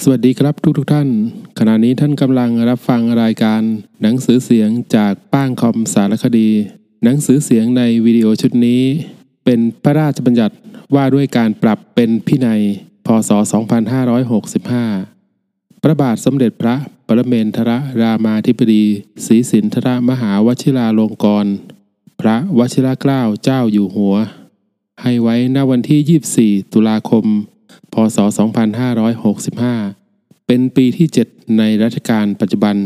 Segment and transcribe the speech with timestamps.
[0.00, 1.08] สวัสดีครับทุกทุกท่าน
[1.58, 3.62] ขณะนี้ท่านกำลังรับฟังรายการ
[4.02, 6.50] หนังสือเสียงจากป้างคอมสารคดี
[7.04, 8.82] หนังสือเสียงในวิดีโอชุดนี้
[9.44, 10.54] เป็นพระราชบัญญัติ
[10.94, 12.62] ว่าด้วยการปรับเป็นพินัย
[13.06, 13.30] พศ
[14.96, 16.74] 2565 พระบาทสมเด็จพระ
[17.06, 17.70] ปรเมนทร
[18.00, 18.84] รามาธิบดี
[19.26, 21.48] ศรีสินทรมหาวชิราลงกรณ
[22.20, 24.14] พระวชิรเกล้าเจ้าอยู่หัว
[25.02, 27.26] ให้ไว้ณวันที่ 24 ตุลาคม
[27.92, 28.18] พศ
[28.92, 32.76] 2565 เป็นปีที่ 7 ในรัชกาลปัจจุบัน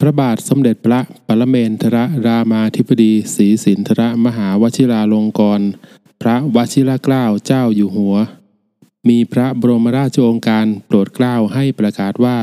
[0.00, 1.96] พระบาทสมเด็จพระปรเมนทร
[2.26, 5.64] รามาธิบดีศรีสินทรมหาวชิราลงกรณ
[6.22, 8.16] พระวชิรเกล้าเจ้าอยู่หัว
[9.08, 12.38] มีพระบรมราชโองการโปรดเกล้าให้ประกาศว่า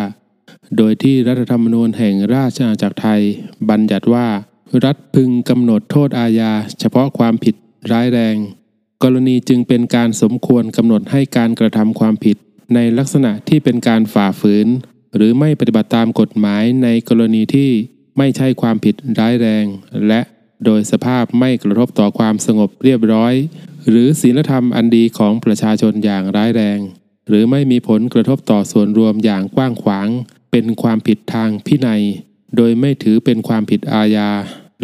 [0.78, 3.22] โดยที่รัฐธรรมนูญแห่งราชอาณาจักรไทย
[3.70, 4.28] บัญญัติว่า
[4.86, 7.56] รัฐพึงกำหนดโทษอาญา เฉพาะความผิด
[7.92, 8.36] ร้ายแรง
[9.04, 12.38] กรณีจึงเป็นการสมควรกำหนดให้การกระทำความผิด
[12.76, 14.68] ในลักษณะที่เป็นการฝ่าฝืน
[15.16, 17.70] หรือไม่ปฏิบัติตามกฎหมายในกรณีที่
[18.18, 19.66] ไม่ใช่ความผิดร้ายแรง
[20.08, 20.22] และ
[20.66, 23.34] โดยสภาพไม่กระทบต่อความสงบเรียบร้อย
[23.90, 26.80] หรือศีลธรรมอันดีของประชาชนอย่างร้ายแรง
[27.28, 30.08] หรือไม่มีผลกระทบต่อส่วนรวมอย่างกว้างขวาง
[30.52, 32.04] เป็นความผิดทางพินัย
[32.56, 34.30] โดยไม่ถือเป็นความผิดอาญา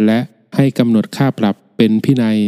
[0.06, 0.18] และ
[0.56, 2.38] ให้กำหนดค่าปรับเป็นพินัย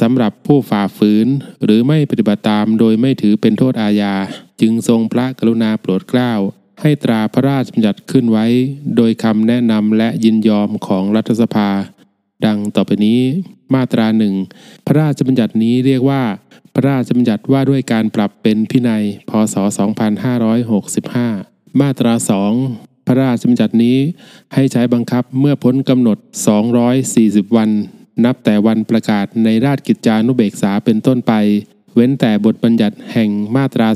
[0.00, 1.26] สำหรับผู้ฝ่าฝืน
[1.64, 4.14] หรือไม่ปฏิบัติตามโดยไม่ถือเป็นโทษอาญา
[4.60, 6.32] จึงทรงพระกรุณาโปรดเกล้า
[6.80, 8.46] ให้ตราพระราชบัญญัติขึ้นไว้
[8.96, 11.68] โดยคำแนะนำและยินยอมของรัฐสภา
[12.44, 13.20] ดังต่อไปนี้
[13.74, 14.34] มาตราหนึ่ง
[14.86, 16.22] พระราชบัญญัตินี้เรียกว่า
[16.74, 19.56] พระราชบัญญัติว่าด้วยการปรับเป็นพินัย พศ
[20.88, 22.12] 2565 มาตรา
[22.60, 23.98] 2พระราชบัญญัตินี้
[24.54, 26.18] ให้ใช้บังคับเมื่อพ้นกำหนด
[26.86, 27.70] 240 วัน
[28.24, 31.32] นับแต่วันประกาศในราชกิจจานุเบกษาเป็นต้นไป
[31.94, 33.88] เว้นแต่บทบัญญัติแห่งมาตรา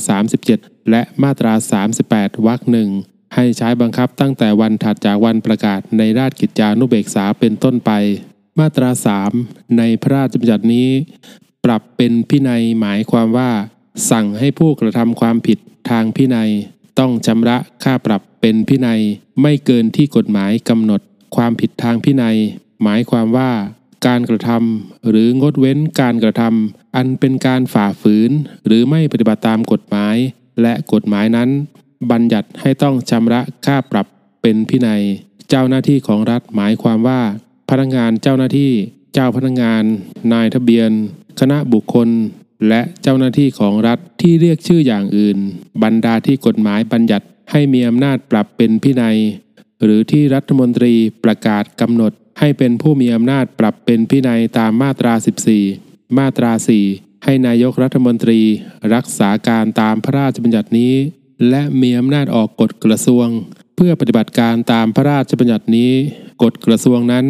[0.42, 1.53] 37 และมาตรา
[1.98, 2.89] 38วรรคหนึ่ง
[3.34, 7.91] ให้ใช้บังคับตั้งแต่วันถัดจากวันประกาศในราชกิจจานุเบกษาเป็นต้นไป
[8.59, 8.91] มาตรา
[9.34, 10.88] 3 ในพระราชบัญญัตินี้
[11.65, 13.50] ปรับเป็นพินัยหมายความว่า
[14.10, 15.59] สั่งให้ผู้กระทำความผิด
[15.91, 16.50] ทางพินัย
[16.99, 19.00] ต้องชำระค่าปรับเป็นพินัย
[19.43, 21.00] ไม่เกินที่กฎหมายกำหนด
[21.37, 22.37] ความผิดทางพินัย
[22.82, 23.50] หมายความว่า
[24.07, 28.31] การกระทำหรืองดเว้นการกระทำอันเป็นการฝ่าฝืน
[28.67, 30.17] หรือไม่ปฏิบัติตามกฎหมาย
[30.62, 31.49] และกฎหมายนั้น
[32.11, 34.06] บัญญัติให้ต้องชำระค่าปรับ
[34.43, 35.03] เป็นพินัย
[35.49, 37.21] เจ้าหน้าที่ของรัฐหมายความว่า
[37.71, 38.73] พนักงานเจ้าหน้าที่
[39.15, 39.83] เจ้าพนักงาน
[40.33, 40.91] นายทะเบียน
[41.41, 42.09] คณะบุคคล
[42.69, 45.39] และเจ้าหน้าที่ของรัฐที่เรียกชื่ออย่างอื่น
[45.83, 49.19] บรรดาที่กฎหมายบัญญัติให้มีอำนาจปรับเป็นพินัย
[49.83, 55.13] หรือที่รัฐมนตรีประกาศกำหนด ให้เป็นผู้มีอำนาจปรับเป็นพินัยตามมาตรา
[55.65, 56.53] 14 มาตรา
[56.89, 58.41] 4 ให้นายกรัฐมนตรี
[58.95, 60.95] รักษาการตามพระราชบัญญัตินี้
[61.49, 63.27] และมีอำนาจออกกฎกระทรวง
[63.77, 65.93] เพื่อปฏิบัติการตามพระราชบัญญัตินี้
[66.43, 67.27] กฎกระทรวงนั้น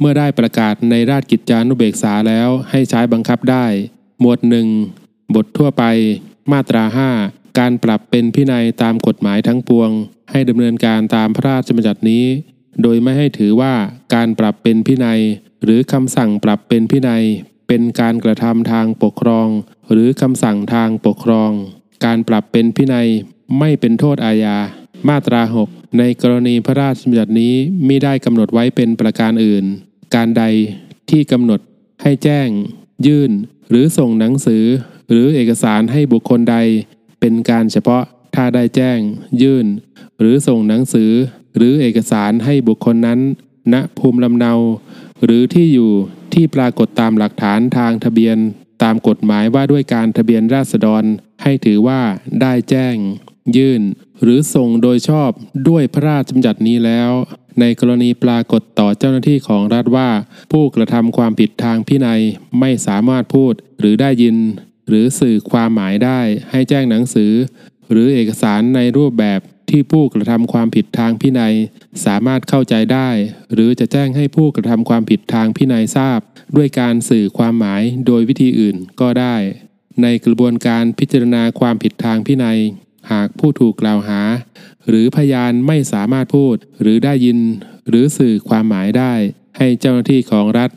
[0.00, 3.66] เมื่อได้ประกาศในราชกิจจานุเบกษาแล้วให้ใช้บังคับได้
[4.20, 4.68] หมวดหนึ่ง
[5.34, 5.84] บททั่วไป
[6.52, 6.84] มาตรา
[7.22, 9.90] 5 การปรับเป็นพินัยตามกฎหมายทั้งปวง
[10.30, 12.24] ให้ดำเนินการตามพระราชบัญญัตินี้
[12.82, 13.74] โดยไม่ให้ถือว่า
[14.14, 15.20] การปรับเป็นพินัย
[15.64, 17.24] หรือคำสั่งปรับเป็นพินัย
[17.68, 19.48] เป็นการกระทำทางปกครอง
[19.90, 21.50] หรือคำสั่งทางปกครอง
[22.04, 23.08] การปรับเป็นพินัย
[23.58, 24.56] ไม่เป็นโทษอาญา
[25.08, 27.54] มาตรา 6 ในกรณีพระราชบัญญัตินี้
[27.86, 29.64] มิได้กำหนดไว้เป็นประการอื่น
[30.14, 30.44] การใด
[31.10, 31.60] ที่กำหนด
[32.02, 32.48] ให้แจ้ง
[33.06, 33.30] ยื่น
[33.70, 34.64] หรือส่งหนังสือ
[35.10, 36.56] หรือเอกสารให้บุคคลใด
[37.20, 38.02] เป็นการเฉพาะ
[38.34, 38.98] ถ้าได้แจ้ง
[39.42, 39.66] ยื่น
[40.20, 41.10] หรือส่งหนังสือ
[41.56, 43.20] หรือเอกสารให้บุคคลนั้น
[43.72, 44.52] ณภูมิลำเนา
[45.24, 45.90] หรือที่อยู่
[46.34, 48.36] ที่ปรากฏตามหลักฐานทางทะเบียน
[48.82, 51.04] ตามกฎหมายว่าด้วยการทะเบียนราษฎร
[51.42, 52.00] ให้ถือว่า
[52.40, 52.96] ได้แจ้ง
[53.56, 53.82] ยื่น
[54.22, 55.30] หรือส่งโดยชอบ
[55.68, 57.10] ด้วยพระราชบัญญัตินี้แล้ว
[57.60, 60.10] ในกรณีปรากฏต่อเจ้าหน้าที่ของรัฐว่า
[60.52, 62.20] ผู้กระทำความผิดทางพินัย
[62.60, 64.36] ไม่สามารถพูดหรือได้ยิน
[64.88, 67.32] หรือสื่อความหมายได้ให้แจ้งหนังสือ
[67.90, 69.40] หรือเอกสารในรูปแบบ
[69.72, 71.54] ที่ผู้กระทำความผิดทางพินัย
[72.04, 73.08] สามารถเข้าใจได้
[73.52, 76.20] หรือจะแจ้งให้ผู้กระทำความผิดทางพินัยทราบ
[76.56, 79.36] ด้วยการสื่อความหมายโดยวิธีอื่นก็ได้
[80.02, 82.58] ในกระบวนการพิจารณาความผิดทางพินัย
[83.10, 84.20] หากผู้ถูกกล่าวหา
[84.88, 87.38] หรือพยานไม่สามารถพูดหรือได้ยิน
[87.88, 89.14] หรือสื่อความหมายได้
[89.56, 90.70] ให้เจ้าหน้าที่ของรัฐ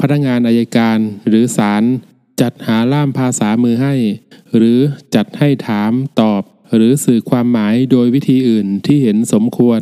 [0.00, 0.98] พนักงานอายการ
[1.28, 1.82] หรือศาล
[2.40, 3.94] จัดหาล่ามภาษามือให้
[4.56, 4.78] หรือ
[5.14, 6.42] จัดให้ถามตอบ
[6.74, 9.80] หรือสื่อความหมายโดยวิธีอื่นที่เห็นสมควร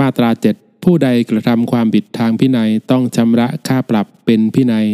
[0.00, 4.86] มาตรา7ผู้ใดกระทำความผิดทางพินัยต้องชำระค่าปรับเป็นพินัย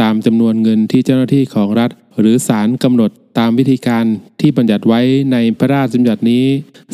[0.00, 1.90] ตามจำนวนเงินที่เจ้าหน้าที่ของรัฐ
[2.20, 4.04] หรือศาลกำหนดตามวิธีการ
[4.40, 5.00] ที่บัญญัติไว้
[5.32, 6.44] ในพระราชบัญญัตินี้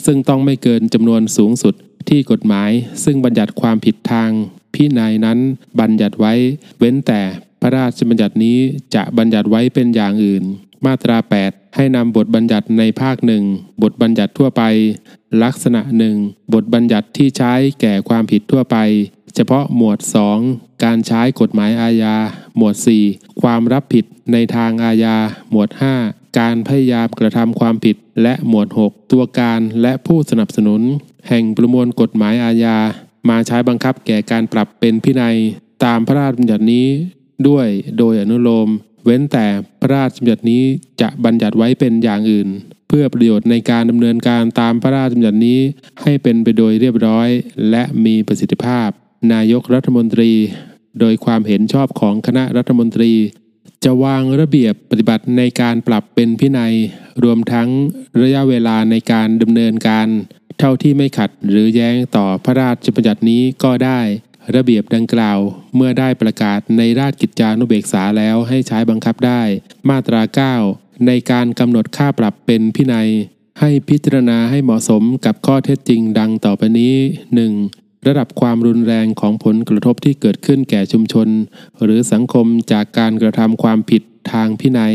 [0.04, 1.74] ซึ่งต้องไม่เกินจำนวนสูงสุด
[2.08, 2.70] ที่กฎหมาย
[3.04, 4.30] ซึ่งบัญญัติความผิดทาง
[4.74, 5.38] พินัยนั้น
[5.80, 6.32] บัญญัติไว้
[6.78, 7.20] เว้นแต่
[7.60, 8.58] พระราชบัญญัตินี้
[8.94, 10.44] จะบัญญัติไว้เป็นอย่างอื่น
[10.86, 11.16] มาตรา
[11.48, 13.44] 8 ให้นำบทบัญญัติในภาคหนึ่ง
[13.82, 14.62] บทบัญญัติทั่วไป
[15.42, 16.16] ลักษณะหนึ่ง
[16.54, 18.76] บทบัญญัติที่ใช้แก่ความผิดทั่วไป
[19.34, 19.98] เฉพาะหมวด
[20.42, 22.16] 2 การใช้กฎหมายอาญา
[22.56, 22.74] หมวด
[23.08, 25.16] 4 ความรับผิดในทางอาญา
[25.50, 25.68] หมวด
[26.04, 30.80] 5 การพยายามกระทำความผิด และหมวด 6 ตัวการและผู้สนับสนุน
[31.28, 32.76] แห่งประมวลกฎหมายอาญา
[33.28, 35.36] มาใช้บังคับแก่การปรับเป็นพินัย
[35.84, 36.88] ตามพระราชบัญญัตินี้
[37.48, 37.66] ด้วย
[37.98, 38.68] โดยอนุโลม
[39.04, 39.46] เว้นแต่
[39.80, 40.64] พระราชบัญญัตินี้
[41.00, 42.48] จะบัญญัติไว้เป็นอย่างอื่น
[42.88, 45.60] เพื่อประโยชน์ในการดำเนินการตามพระราชบัญญัตินี้
[46.02, 47.28] ให้เป็นไปโดยเรียบร้อย
[47.70, 48.88] และมีประสิทธิภาพ
[49.32, 50.32] นายกรัฐมนตรี
[51.00, 53.12] โดยความเห็นชอบของคณะรัฐมนตรี
[53.84, 56.74] จะวางระเบียบปฏิบัติในการปรับเป็นพินัย
[57.22, 57.68] รวมทั้ง
[58.22, 60.08] ระยะเวลาในการดำเนินการ
[60.58, 64.00] เท่าที่ไม่ขัดหรือแย้งต่อพระราชบัญญัตินี้ก็ได้
[64.54, 65.38] ระเบียบดังกล่าว
[65.76, 69.42] เมื่อได้ประกาศในราชกิจจานุเบกษาแล้วให้ใช้บังคับได้
[69.88, 70.22] มาตรา
[70.64, 73.08] 9 ในการกำหนดค่าปรับเป็นพินัย
[73.60, 76.94] ให้พิจารณาให้เหมาะสมกับข้อเท็จจริงดังต่อไปนี้
[77.50, 78.06] 1.
[78.06, 81.28] ระดับความรุนแรงของผลกระทบที่เกิดขึ้นแก่ชุมชน
[81.82, 84.02] หรือสังคมจากการกระทำความผิด
[84.32, 84.94] ทางพินัย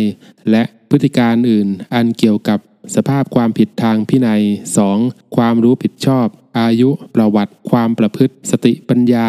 [0.51, 2.59] และพฤติการอื่นอันเกี่ยวกับ
[2.95, 4.41] สภาพความผิดทางพินัย
[4.87, 5.35] 2.
[5.35, 6.27] ความรู้ผิดชอบ
[6.59, 9.27] อายุประวัติ ความประพฤติ สติปัญญา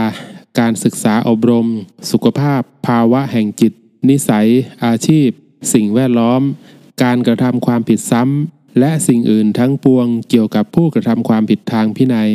[0.58, 1.68] การศึกษาอบรม
[2.10, 3.72] สุขภาพ ภาวะแห่งจิต
[4.08, 4.48] นิสัย
[4.84, 5.28] อาชีพ
[5.72, 6.42] สิ่งแวดล้อม
[7.02, 12.30] การกระทำความผิดซ้ำ และสิ่งอื่นทั้งปวงเกี่ยวกับผู้กระทำความผิดทางพินัย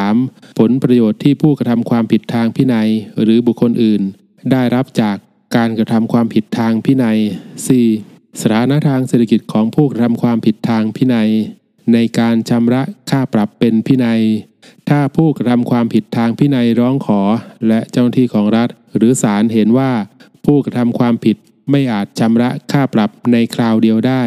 [0.00, 0.58] 3.
[0.58, 2.88] ผลประโยชน์ที่ผู้กระทำความผิดทางพินัย
[3.22, 4.02] หรือบุคคลอื่น
[4.50, 5.16] ได้รับจาก
[5.56, 7.18] การกระทำความผิดทางพินัย
[7.78, 8.40] 4.
[8.40, 11.30] สถานะทางเศรษฐกิจของผู้กระทำความผิดทางพินัย
[11.92, 14.22] ในการชำระค่าปรับเป็นพินัย
[14.88, 17.20] ถ้าผู้กระทำความผิดทางพินัยร้องขอ
[17.68, 19.92] และเจ้าหน้าที่ของรัฐ หรือศาลเห็นว่า
[20.44, 21.36] ผู้กระทำความผิด
[21.70, 24.22] ไม่อาจชำระค่าปรับในคราวเดียวได้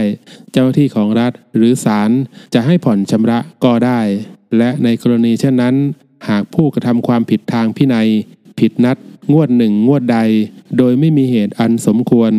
[0.51, 2.09] เจ้าหน้าที่ของรัฐหรือศาล
[2.53, 4.01] จะให้ผ่อนชำระก็ได้
[4.57, 5.75] และในกรณีเช่นนั้น
[6.29, 8.09] หากผู้กระทำความผิดทางพินัย
[8.59, 8.97] ผิดนัด
[9.31, 10.19] งวดหนึ่งงวดใด
[10.77, 12.31] โดยไม่มีเหตุอันสมควร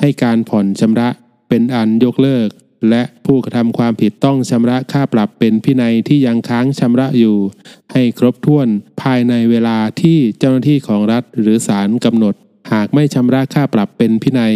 [0.00, 1.08] ให้การผ่อนชำระ
[1.48, 2.48] เป็นอันยกเลิก
[2.90, 7.36] และผู้กระทำความผิดต้องชำระค่าปรับเป็นพินัยที่ยังค้างชำระอยู่
[7.92, 8.68] ให้ครบถ้วน
[9.02, 12.34] ภายในเวลาที่เจ้าหน้าที่ของรัฐหรือศาลกำหนด
[12.72, 14.54] หากไม่ชำระค่าปรับเป็นพินัย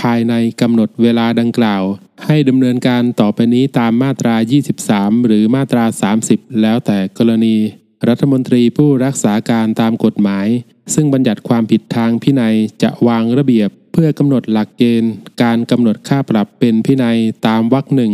[0.00, 1.82] ภายในกำหนดเวลาดังกล่าว
[2.26, 4.34] ให้ดำเนินการต่อไปนี้ตามมาตรา
[4.80, 5.84] 23 หรือมาตรา
[6.22, 7.56] 30 แล้วแต่กรณี
[8.08, 10.46] รัฐมนตรีผู้รักษาการตามกฎหมาย
[10.94, 15.12] ซึ่งบัญญัติความผิดทางพินัยจะวางระเบียบ เพื่อกำหนดหลักเกณฑ์
[15.42, 18.12] การกำหนดค่าปรับเป็นพินัยตามวรรคหนึ่ง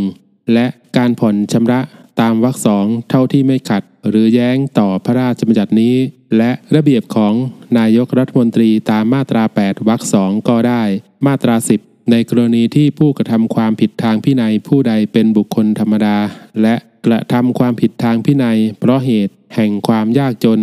[0.52, 0.66] และ
[0.96, 1.80] การผ่อนชำระ
[2.20, 5.94] ตามวรรคสองเท่าที่ไม่ขัด หรือแย้งต่อพระราชบัญญัตินี้
[6.36, 7.34] และระเบียบของ
[7.78, 10.82] นายกรัฐมนตรีตามมาตรา 8วรรคสองก็ได้
[11.26, 16.16] มาตรา 10 ในกรณีที่ผู้กระทำความผิดทางพินัยผู้ใดเป็นบุคคลธรรมดา
[16.62, 16.74] และ
[17.06, 20.60] กระทำความผิดทางพินัย เพราะเหตุแห่งความยากจน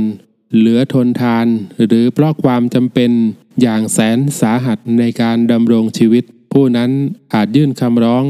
[0.58, 1.48] เหลือทนทาน
[1.86, 3.12] หรือเพราะความจำเป็น
[3.62, 6.92] อย่างแสนสาหัสในการดำรงชีวิต ผู้นั้น
[7.34, 8.24] อาจยื่นคำร้อง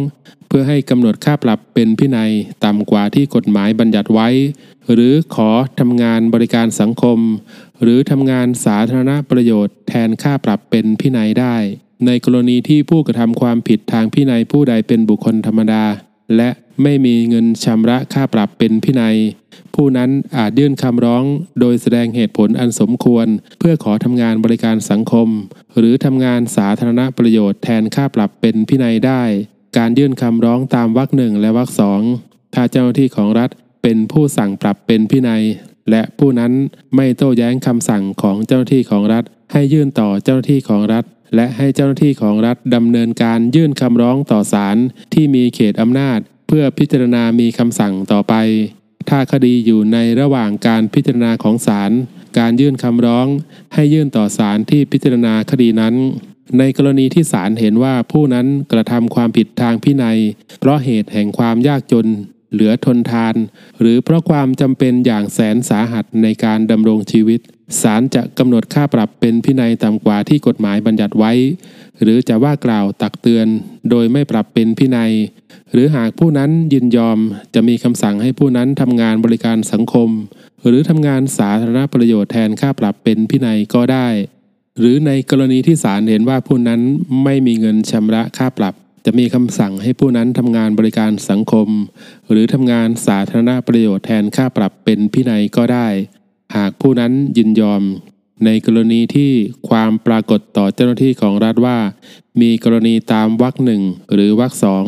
[0.48, 2.32] เพื่อให้กำหนดค่าปรับเป็นพินัย
[2.64, 4.30] ต่ำกว่าที่กฎหมายบัญญัติไว้
[4.94, 5.50] หรือขอ
[5.80, 7.20] ทำงานบริการสังคม
[7.82, 11.56] หรือทำงานสาธารณประโยชน์แทนค่าปรับเป็นพินัยได้
[12.06, 15.84] ในกรณีที่ผู้กระทำความผิดทางพินัยผู้ใดเป็นบุคคลธรรมดา
[16.36, 16.50] และ
[16.84, 19.18] ไม่มีเงินชำระค่าปรับเป็นพินัย
[19.76, 21.24] ผู้นั้นอาจยื่นคำร้อง
[21.60, 23.28] โดยแสดงเหตุผลอันสมควร
[23.60, 25.28] เพื่อขอทำงานบริการสังคม
[25.78, 29.24] หรือทำงานสาธารณประโยชน์แทนค่าปรับเป็นพินัยได้
[29.78, 32.02] การยื่นคำร้องตามวรรคหนึ่งและวรรคสอง
[32.54, 33.50] ถ้าเจ้าหน้าที่ของรัฐ
[33.84, 35.44] เป็นผู้สั่งปรับเป็นพินัย
[35.92, 36.52] และผู้นั้น
[36.96, 41.04] ไม่โต้แย้งคำสั่งของเจ้าหน้าที่ของรัฐ ให้ยื่นต่อเจ้าหน้าที่ของรัฐ
[41.36, 44.78] และให้เจ้าหน้าที่ของรัฐดำเนินการยื่นคำร้องต่อศาล
[45.14, 48.34] ที่มีเขตอำนาจ เพื่อพิจารณามีคำสั่งต่อไป
[49.10, 51.92] ถ้าคดีอยู่ในระหว่างการพิจารณาของศาล
[52.40, 53.28] การยื่นคำร้อง
[53.74, 55.96] ให้ยื่นต่อศาลที่พิจารณาคดีนั้น
[56.60, 60.20] ในกรณีที่ศาลเห็นว่าผู้นั้นกระทำความผิดทางพินัย
[60.60, 62.08] เพราะเหตุแห่งความยากจน
[62.54, 63.36] เหลือทนทาน
[63.80, 67.40] หรือเพราะความจำเป็นอย่างแสนสาหัสในการดำรงชีวิต
[67.82, 71.32] ศาลจะกำหนดค่าปรับเป็นพินัยต่ำกว่าที่กฎหมายบัญญัติไว้
[72.02, 73.48] หรือจะว่ากล่าวตักเตือน
[73.90, 75.12] โดยไม่ปรับเป็นพินัย
[75.74, 77.20] หรือหากผู้นั้นยินยอม
[77.56, 80.10] จะมีคำสั่งให้ผู้นั้นทำงานบริการสังคม
[80.68, 84.08] หรือทำงานสาธารณประโยชน์แทนค่าปรับเป็นพินัยก็ได้
[84.80, 86.82] หรือในกรณีที่ศาลเห็นว่าผู้นั้น
[87.24, 88.76] ไม่มีเงินชำระค่าปรับ
[89.06, 91.68] จะมีคำสั่งให้ผู้นั้นทำงานบริการสังคม
[92.30, 95.88] หรือทำงานสาธารณประโยชน์แทนค่าปรับเป็นพินัยก็ได้
[96.56, 97.82] หากผู้นั้นยินยอม
[98.46, 99.32] ในกรณีที่
[99.70, 101.80] ความปรากฏต่อเจ้าหน้าที่ของรัฐว่า
[102.42, 103.82] มีกรณีตามวรรคหนึ่ง
[104.14, 104.86] หรือวรรคสอง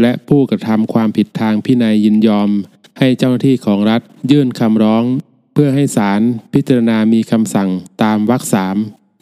[0.00, 2.50] และผู้กระทำความผิดทางพินัยยินยอม
[2.98, 4.00] ให้เจ้าหน้าที่ของรัฐ
[4.30, 5.04] ยื่นคำร้อง
[5.52, 6.20] เพื่อให้ศาล
[6.54, 7.70] พิจารณามีคำสั่ง
[8.02, 8.76] ตามวรรคสาม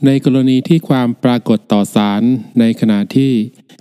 [0.06, 2.22] ในกรณีที่ความปรากฏต่อศาล
[2.60, 3.32] ในขณะที่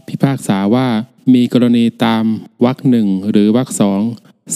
[0.08, 0.88] พิพากษาว่า
[1.34, 2.24] มีกรณีตาม
[2.66, 4.02] วรรคหนึ่งหรือวรรคสอง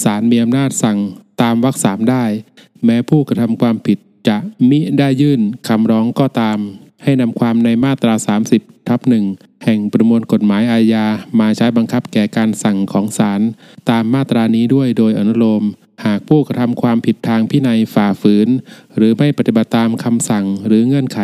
[0.04, 0.98] ศาลมีอำนาจสั่ง
[1.42, 2.26] ตามวรรคสามได้
[2.86, 4.38] แม้ผู้กระทำความผิดจะ
[4.70, 6.60] มิได้ยื่นคำร้องก็ตาม
[7.04, 8.14] ให้นำความในมาตรา
[8.52, 9.26] 30ทับหนึ่ง
[9.66, 11.06] แห่งประมวลกฎหมายอาญา
[11.40, 13.42] มาใช้บังคับแก่การสั่งของศาล
[13.90, 15.64] ตามมาตรานี้ด้วยโดยอนุโลม
[16.06, 18.50] หากผู้กระทำความผิดทางพินัยฝ่าฝืน
[18.98, 21.20] หรือไม่ปฏิบัติตามคำสั่งหรือเงื่อนไข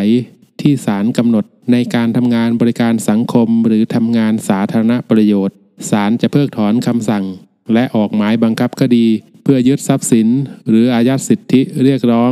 [0.61, 5.57] ที่ศาลกำหนดในการทำงานบริการสังคมหรือทำงานสาธารณประโยชน์
[5.89, 7.25] ศาลจะเพิกถอนคำสั่ง
[7.73, 9.05] และออกหมายบังคับคดี
[9.49, 10.27] พื่อยึดทรัพย์สิน
[10.69, 12.31] หรืออายัดสิทธิเรียกร้อง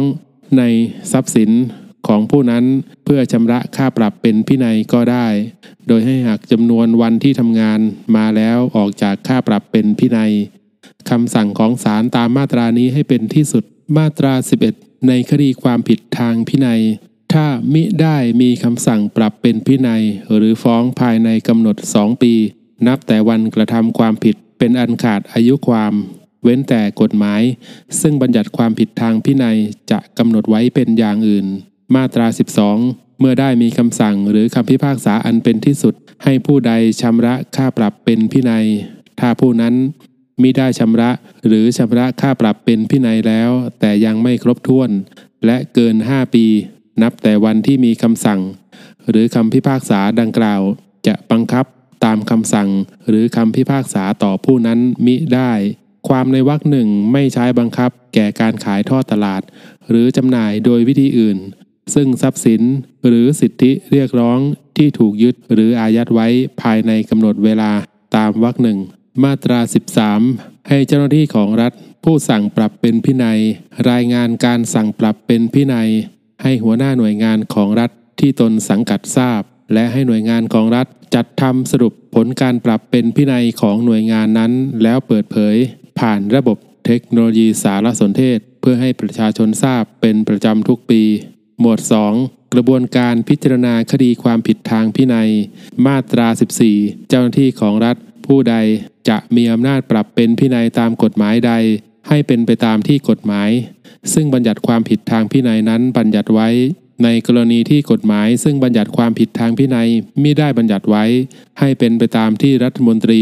[0.57, 0.63] ใน
[1.11, 1.51] ทรัพย์สิน
[2.07, 2.63] ของผู้นั้น
[3.05, 5.27] เพื่อชำระค่าปรับเป็นพินัยก็ได้
[5.87, 7.79] โดยให้หักจำนวนวันที่ทำงาน
[8.15, 10.33] มาแล้วออกจากค่าปรับเป็นพินัย
[11.09, 13.63] คำสั่งของศาลตามมาตรานี้ให้เป็นที่สุด
[13.97, 14.33] มาตรา
[14.69, 16.81] 11 ในคดีความผิดทางพินัย
[17.33, 20.03] ถ้ามิได้มีคำสั่งปรับเป็นพินัย
[20.35, 22.33] หรือฟ้องภายในกำหนด 2 ปี
[22.87, 25.93] นับแต่วันกระทำความผิดเป็นอันขาดอายุความ
[26.45, 27.41] เว้นแต่กฎหมาย
[28.01, 29.57] ซึ่งบัญญัติความผิดทางพินัย
[29.91, 31.45] จะกำหนดไว้เป็นอย่างอื่น
[31.95, 32.27] มาตรา
[32.73, 36.71] 12 เมื่อได้มีคำสั่งหรือคำพิพากษาอันเป็นที่สุด ให้ผู้ใด
[37.01, 38.65] ชำระค่าปรับเป็นพินัย
[39.19, 39.75] ถ้าผู้นั้น
[40.41, 41.11] มิได้ชำระ
[41.47, 44.89] หรือชำระค่าปรับเป็นพินัยแล้ว แต่ยังไม่ครบถ้วน
[45.45, 46.45] และเกิน 5 ปี
[47.01, 48.39] นับแต่วันที่มีคำสั่ง
[49.09, 50.61] หรือคำพิพากษาดังกล่าว
[51.07, 51.65] จะบังคับ
[52.05, 52.69] ตามคำสั่ง
[53.07, 55.51] หรือคำพิพากษาต่อผู้นั้นมิได้
[56.07, 59.41] ความในวรรคหนึ่งไม่ใช้บังคับแก่การขายทอดตลาด
[59.89, 61.37] หรือจำหน่ายโดยวิธีอื่น
[61.93, 62.61] ซึ่งทรัพย์สิน
[63.07, 64.39] หรือสิทธิเรียกร้อง
[64.77, 66.27] ที่ถูกยึดหรืออายัดไว้
[66.61, 67.71] ภายในกำหนดเวลา
[68.15, 68.79] ตามวรรคหนึ่ง
[69.23, 69.59] มาตรา
[70.15, 73.39] 13 ให้เจ้าหน้าที่ของรัฐ ผู้สั่งปรับเป็นพินัย
[73.91, 75.89] รายงานการสั่งปรับเป็นพินัย
[76.43, 79.41] ให้หัวหน้าหน่วยงานของรัฐที่ตนสังกัดทราบ
[79.73, 84.51] และให้หน่วยงานของรัฐจัดทำสรุปผลการปรับเป็นพินัยของหน่วยงานนั้น
[84.83, 85.55] แล้วเปิดเผย
[85.99, 91.01] ผ่านระบบเทคโนโลยีสารสนเทศ เพื่อให้ประชาชนทราบเป็นประจำทุกปี
[91.59, 91.79] หมวด
[92.17, 95.29] 2 กระบวนการพิจารณาคดีความผิดทางพินัย
[95.85, 96.27] มาตรา
[96.69, 98.55] 14 เจ้าหน้าที่ของรัฐผู้ใด
[99.09, 101.53] จะมีอำนาจปรับเป็นพินัยตามกฎหมายใด
[102.07, 103.49] ให้เป็นไปตามที่กฎหมาย
[104.13, 106.49] ซึ่งบัญญัติความผิดทางพินัยนั้นบัญญัติไว้
[107.03, 109.89] ในกรณีที่กฎหมาย ซึ่งบัญญัติความผิดทางพินัย
[110.21, 111.05] มิได้บัญญัติไว้
[111.59, 113.21] ให้เป็นไปตามที่รัฐมนตรี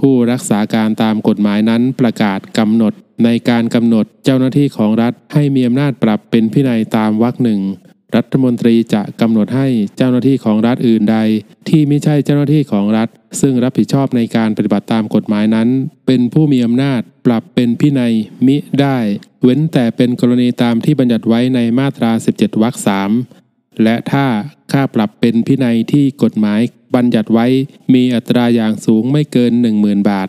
[0.00, 2.92] ผู้รักษาการตามกฎหมายนั้นประกาศกำหนด
[3.24, 7.60] ในการกำหนดเจ้าหน้าที่ของรัฐให้มีอำนาจปรับเป็นพินัยตามวรรคหนึ่ง
[8.16, 9.66] รัฐมนตรีจะกำหนดให้
[9.96, 11.18] เจ้าหน้าที่ของรัฐอื่นใด
[11.68, 13.08] ที่ไม่ใช่เจ้าหน้าที่ของรัฐ
[13.40, 15.68] ซึ่งรับผิดชอบในการปฏิบัติตามกฎหมายนั้น
[16.06, 18.12] เป็นผู้มีอำนาจปรับเป็นพินัย
[18.46, 18.98] มิได้
[19.42, 23.10] เว้นแต่เป็นกรณีตามที่บัญญัติไว้ในมาตรา 17วรรคสาม
[23.82, 24.26] และถ้า
[24.72, 26.60] ค่าปรับเป็นพินัยที่กฎหมาย
[26.94, 27.46] บัญญัติไว้
[27.94, 30.28] มีอัตราอย่างสูงไม่เกิน 10,000 บาท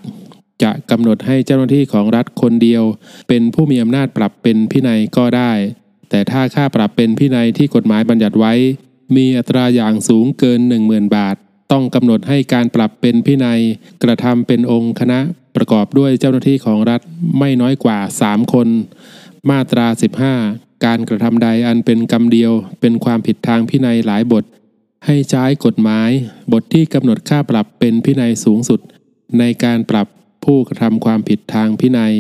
[0.64, 2.84] จะกำหนดให้เจ้าหน้าที่ของรัฐคนเดียว
[3.28, 5.52] เป็นผู้มีอำนาจปรับเป็นพินัยก็ได้
[6.10, 8.54] แต่ถ้าค่าปรับเป็นพินัยที่กฎหมายบัญญัติไว้
[9.16, 11.36] มีอัตราอย่างสูงเกิน 10,000 บาท
[11.72, 13.62] ต้องกำหนดให้การปรับเป็นพินัย
[14.04, 15.20] กระทำเป็นองค์คณะ
[15.56, 17.02] ประกอบด้วยเจ้าหน้าที่ของรัฐ
[17.40, 18.68] ไม่น้อยกว่า 3 คน
[19.50, 19.88] มาตรา
[20.36, 22.52] 15 การกระทำใดอันเป็นกรรมเดียว
[22.82, 24.44] เป็นความผิดทางพินัยหลายบท
[25.06, 26.10] ให้ใช้กฎหมาย
[26.52, 28.80] บทที่กำหนดค่าปรับเป็นพินัยสูงสุด
[29.40, 30.08] ในการปรับ
[30.46, 32.14] ผู้กระทำความผิดทางพินัย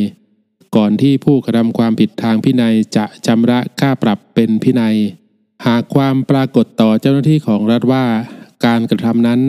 [0.75, 4.97] ก่อนที่ผู้กระทำความผิดทางพินัยจะชำระค่าปรับเป็นพินัย
[5.67, 8.05] หากความปรากฏต่อเจ้าหน้าที่ของรัฐว่า
[8.65, 9.41] การกระทำนั้น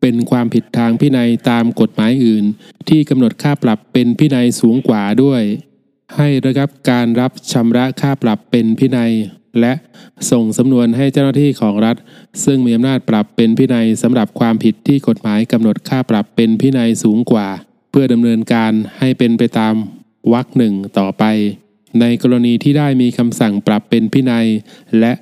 [0.00, 2.44] เป็นความผิดทางพินัยตามกฎหมายอื่น
[2.88, 5.42] ที่กำหนดค่าปรับเป็นพินัยสูงกว่าด้วย
[6.16, 9.12] ให้ระงับการรับชำระค่าปรับเป็นพินัย
[9.60, 9.72] และ
[10.30, 11.96] ส่งสำนวนให้เจ้าหน้าที่ของรัฐ
[12.44, 17.48] ซึ่งมีอำนาจปรับเป็นพินัยสำหรับความผิดที่กฎหมายกำหนดค่าปรับเป็นพินัยสูงกว่า
[17.90, 19.74] เพื่อดำเนินการให้เป็นไปตาม
[20.32, 21.24] วรรคหนึ่งต่อไป
[22.00, 24.46] ในกรณีที่ได้มีคำสั่งปรับเป็นพินัย
[25.00, 25.12] และ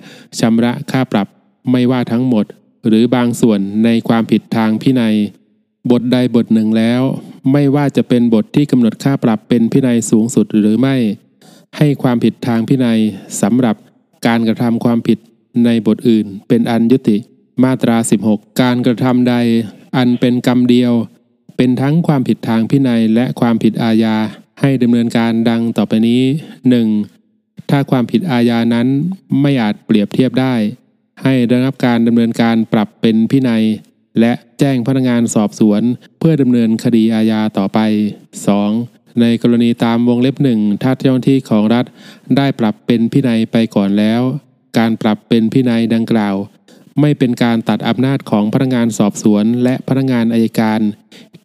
[0.41, 1.27] ชำระค่าปรับ
[1.71, 2.45] ไม่ว่าทั้งหมด
[2.87, 5.17] หรือบางส่วนในความผิดทางพินัย
[5.91, 7.03] บทใดบทหนึ่งแล้ว
[7.53, 10.97] ไม่ว่าจะเป็นบทที่กำหนดค่าปรับเป็นพินัยสูงสุดหรือไม่
[11.77, 12.99] ให้ความผิดทางพินัย
[13.43, 13.77] สำหรับ
[14.27, 15.19] การกระทำความผิด
[15.65, 17.17] ในบทอื่น เป็นอันยุติ
[17.65, 17.97] มาตรา
[18.29, 19.35] 16 การกระทำใด
[19.97, 20.93] อันเป็นกรรมเดียว
[21.57, 24.17] เป็นทั้งความผิดทางพินัยและความผิดอาญา
[24.61, 26.23] ให้ดำเนินการดังต่อไปนี้
[26.93, 27.71] 1.
[27.71, 28.87] ถ้าความผิดอาญานั้น
[29.41, 30.55] ไม่อาจเปรียบเทียบได้
[31.23, 33.65] ให้ระงับการดำเนินการปรับเป็นพินัย
[34.21, 35.83] และแจ้งพนักงานสอบสวน
[36.19, 37.79] เพื่อดำเนินคดีอาญาต่อไป
[38.47, 39.00] 2.
[39.21, 41.85] ในกรณีตามวงเล็บหนึ่งถ้าเจ้าหน้าที่ของรัฐ
[42.37, 44.23] ได้ปรับเป็นพินัยไปก่อนแล้ว
[44.79, 46.37] การปรับเป็นพินัยดังกล่าว
[47.01, 50.81] ไม่เป็นการตัดอำนาจของพนักงานสอบสวน และพนักงานอายการ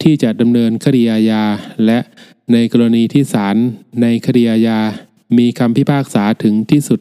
[0.02, 1.44] ที่จะดำเนินคดีอาญา
[1.86, 2.00] และ
[2.54, 3.56] ในกรณีที่ศาล
[4.02, 4.80] ในคดีอาญา
[5.38, 7.00] มีคำพิพากษาถึงที่สุด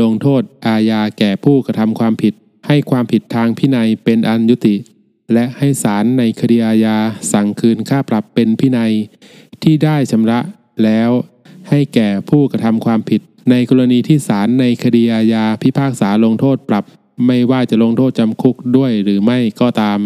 [0.00, 2.34] ลงโทษอาญาแก่ผู้กระทำความผิด
[2.66, 4.76] ให้ความผิดทางพินัยเป็นอันยุติ
[5.32, 6.96] และให้ศาลในคดีอาญา
[7.32, 8.92] สั่งคืนค่าปรับเป็นพินัย
[9.62, 10.38] ที่ได้ชำระ
[10.84, 11.10] แล้ว
[11.70, 13.20] ให้แก่ผู้กระทำความผิด
[13.50, 16.84] ในกรณีที่ศาลในคดีอาญาพิพากษาลงโทษปรับ
[17.26, 19.98] ไม่ว่าจะลงโทษจำคุกด้วยหรือไม่ก็ตาม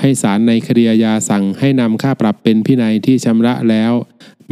[0.00, 3.92] ให้ศาลในคดีอาญาสั่งให้นำค่าปรับเป็นพินัยที่ชำระแล้ว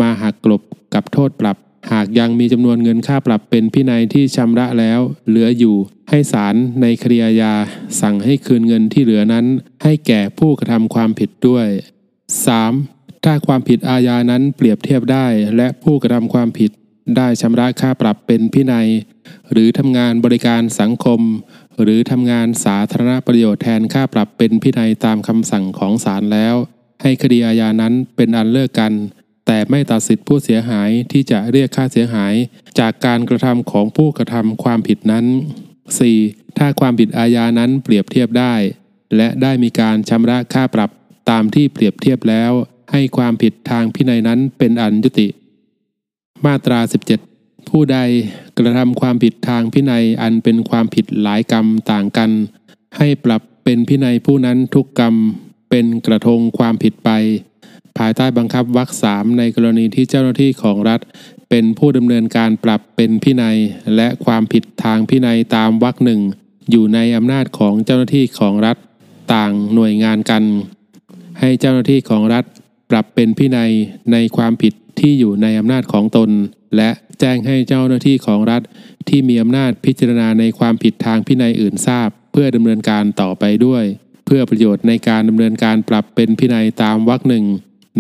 [0.01, 0.63] มาหักกลบ
[0.95, 1.57] กับโทษปรับ
[1.93, 5.77] หากยังมีจำนวนเงินค่าปรับเป็นพินัยที่ชำระแล้ว เหลืออยู่
[6.09, 7.53] ให้ศาลในคดีอาญา
[8.01, 9.47] สั่งให้คืนเงินที่เหลือนั้น
[9.83, 11.67] ให้แก่ผู้กระทำความผิดด้วย
[12.39, 13.00] 3.
[13.25, 16.71] ถ้าความผิดอาญานั้นเปรียบเทียบได้ และผู้กระทำความผิด
[17.17, 18.89] ได้ชำระค่าปรับเป็นพินัย
[19.53, 21.21] หรือทำงานบริการสังคม
[21.83, 26.55] หรือทำงานสาธารณประโยชน์แทนค่าปรับเป็นพินัยตามคำสั่งของศาลแล้ว
[27.03, 28.93] ให้คดีอาญานั้นเป็นอันเลิกกัน
[29.47, 32.35] แต่ไม่ตัดสิทธิผู้เสียหายที่จะเรียกค่าเสียหาย
[32.79, 35.27] จากการกระทำของผู้กระทำความผิดนั้น
[35.93, 36.59] 4.
[36.59, 38.55] ถ้าความผิดอาญานั้นเปรียบเทียบได้
[39.17, 40.91] และได้มีการชำระค่าปรับ
[41.31, 42.53] ตามที่เปรียบเทียบแล้ว
[42.91, 45.29] ให้ความผิดทางพินัยนั้นเป็นอันยุติ
[46.45, 46.81] มาตรา
[47.25, 47.99] 17 ผู้ใด
[48.59, 52.31] กระทำความผิดทางพินัยอันเป็นความผิดหลายกรรมต่างกัน
[52.97, 55.15] ให้ปรับเป็นพินัยผู้นั้นทุกกรรม
[55.71, 57.11] เป็นกระทงความผิดไป
[57.99, 61.01] ภายใต้บังคับวรรคสามในกรณีที่เจ้าหน้าที่ของรัฐ
[61.51, 63.57] เป็นผู้ดำเนินการปรับเป็นพินัย
[63.97, 66.21] และความผิดทางพินัยตามวรรคหนึ่ง
[66.71, 68.77] อยู่ในอำนาจของเจ้าหน้าที่ของรัฐ
[69.35, 70.43] ต่างหน่วยงานกัน
[71.39, 72.45] ให้เจ้าหน้าที่ของรัฐ
[72.91, 73.71] ปรับเป็นพินัย
[74.13, 76.31] ในความผิดที่อยู่ในอำนาจของตน
[76.77, 78.63] และแจ้งให้เจ้าหน้าที่ของรัฐ
[79.09, 83.85] ที่มีอำนาจพิจารณาในความผิดทางพินัยอื่นทราบ เพื่อดำเนินการต่อไปด้วย
[84.27, 87.45] เพื่อประโยชน์ในการดำเนินการปรับเป็นพินัยตามวรรคหนึ่ง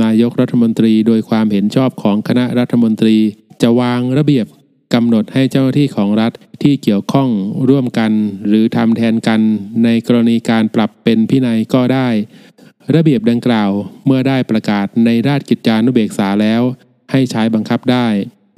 [0.02, 3.16] นายกรัฐมนตรีโดยความเห็นชอบของคณะรัฐมนตรี
[3.62, 4.46] จะวางระเบียบ
[4.94, 7.28] กำหนดให้เจ้าหน้าที่ของรัฐที่เกี่ยวข้อง
[7.68, 8.12] ร่วมกัน
[8.48, 9.40] หรือทำแทนกัน
[9.84, 12.08] ในกรณีการปรับเป็นพินัยก็ได้
[12.94, 13.70] ระเบียบดังกล่าว
[14.06, 16.62] เมื่อได้ประกาศในราชกิจจานุเบกษาแล้ว
[17.10, 18.06] ให้ใช้บังคับได้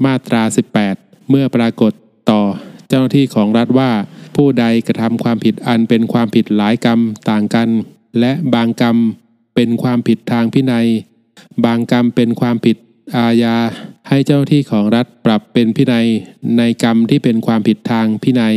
[0.05, 0.42] มาตรา
[0.87, 1.92] 18 เมื่อปรากฏ
[2.31, 2.42] ต่อ
[2.88, 3.90] เจ้าหน้าที่ของรัฐว่า
[4.37, 7.68] ผู้ใดกระทำความผิดอันเป็นความผิดหลายกรรมต่างกัน
[8.21, 8.97] และบางกรรม
[9.55, 10.88] เป็นความผิดทางพินัย
[11.64, 12.77] บางกรรมเป็นความผิด
[13.16, 13.57] อาญา
[14.09, 16.07] ให้เจ้าหน้าที่ของรัฐปรับเป็นพินัย
[16.59, 18.57] ในกรรมที่เป็นความผิดทางพินัย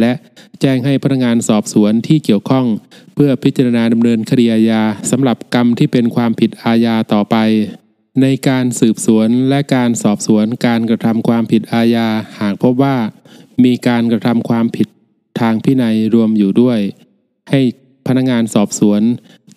[0.00, 0.12] และ
[0.60, 2.66] แจ้งให้พนักงานสอบสวนที่เกี่ยวข้อง
[3.14, 7.36] เพื่อพิจารณาดำเนินคดีอาญาสำหรับกรรมที่เป็นความผิดอาญาต่อไป
[8.22, 12.08] ในการสืบสวนและการสอบสวนการกระทำความผิดอาญา
[12.40, 12.96] หากพบว่า
[13.64, 14.88] มีการกระทำความผิด
[15.40, 16.78] ทางพินัยรวมอยู่ด้วย
[17.50, 17.60] ให้
[18.06, 19.02] พนักงานสอบสวน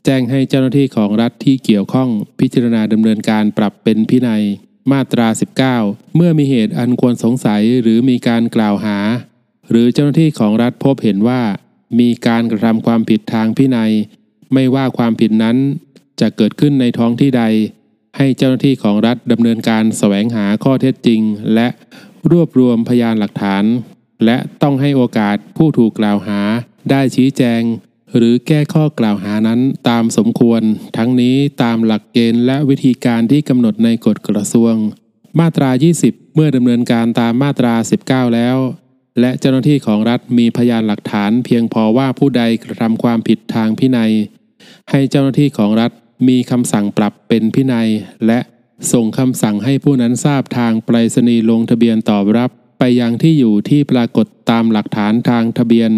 [0.05, 4.43] แจ้งให้เจ้าหน้าที่ของรัฐที่เกี่ยวข้อง พิจารณาดำเนินการปรับเป็นพินัย
[4.91, 5.27] มาตรา
[5.71, 8.97] 19 เมื่อมีเหตุอันควรสงสัยหรือมีการกล่าวหา
[9.69, 11.41] หรือเจ้าหน้าที่ของรัฐพบเห็นว่า
[11.99, 13.91] มีการกระทำความผิดทางพินัย
[14.53, 15.57] ไม่ว่าความผิดนั้น
[16.19, 17.43] จะเกิดขึ้นในท้องที่ใด
[18.17, 21.21] ให้เจ้าหน้าที่ของรัฐดำเนินการแสวงหาข้อเท็จจริง
[21.53, 21.67] และ
[22.31, 23.63] รวบรวมพยานหลักฐาน
[24.25, 26.41] และต้องให้โอกาสผู้ถูกกล่าวหา
[26.89, 27.61] ได้ชี้แจง
[28.15, 30.61] หรือแก้ข้อกล่าวหานั้นตามสมควร
[30.97, 34.73] ทั้งนี้ตามหลักเกณฑ์และวิธีการที่กำหนดในกฎกระทรวง
[35.39, 35.69] มาตรา
[36.01, 37.73] 20 เมื่อดำเนินการตามมาตรา
[38.05, 38.57] 19 แล้ว
[39.19, 44.11] และเจ้าหน้าที่ของรัฐมีพยานหลักฐานเพียงพอว่าผู้ใดกระทำความผิดทางพินัย
[44.89, 45.91] ให้เจ้าหน้าที่ของรัฐ
[46.27, 47.89] มีคำสั่งปรับเป็นพินัย
[48.27, 48.39] และ
[48.93, 55.91] ส่งคำสั่งให้ผู้นั้นทราบทางไปรษณีย์ลงทะเบียนตอบรับ ไปยังที่อยู่ที่ปรากฏตามหลักฐานทางทะเบียน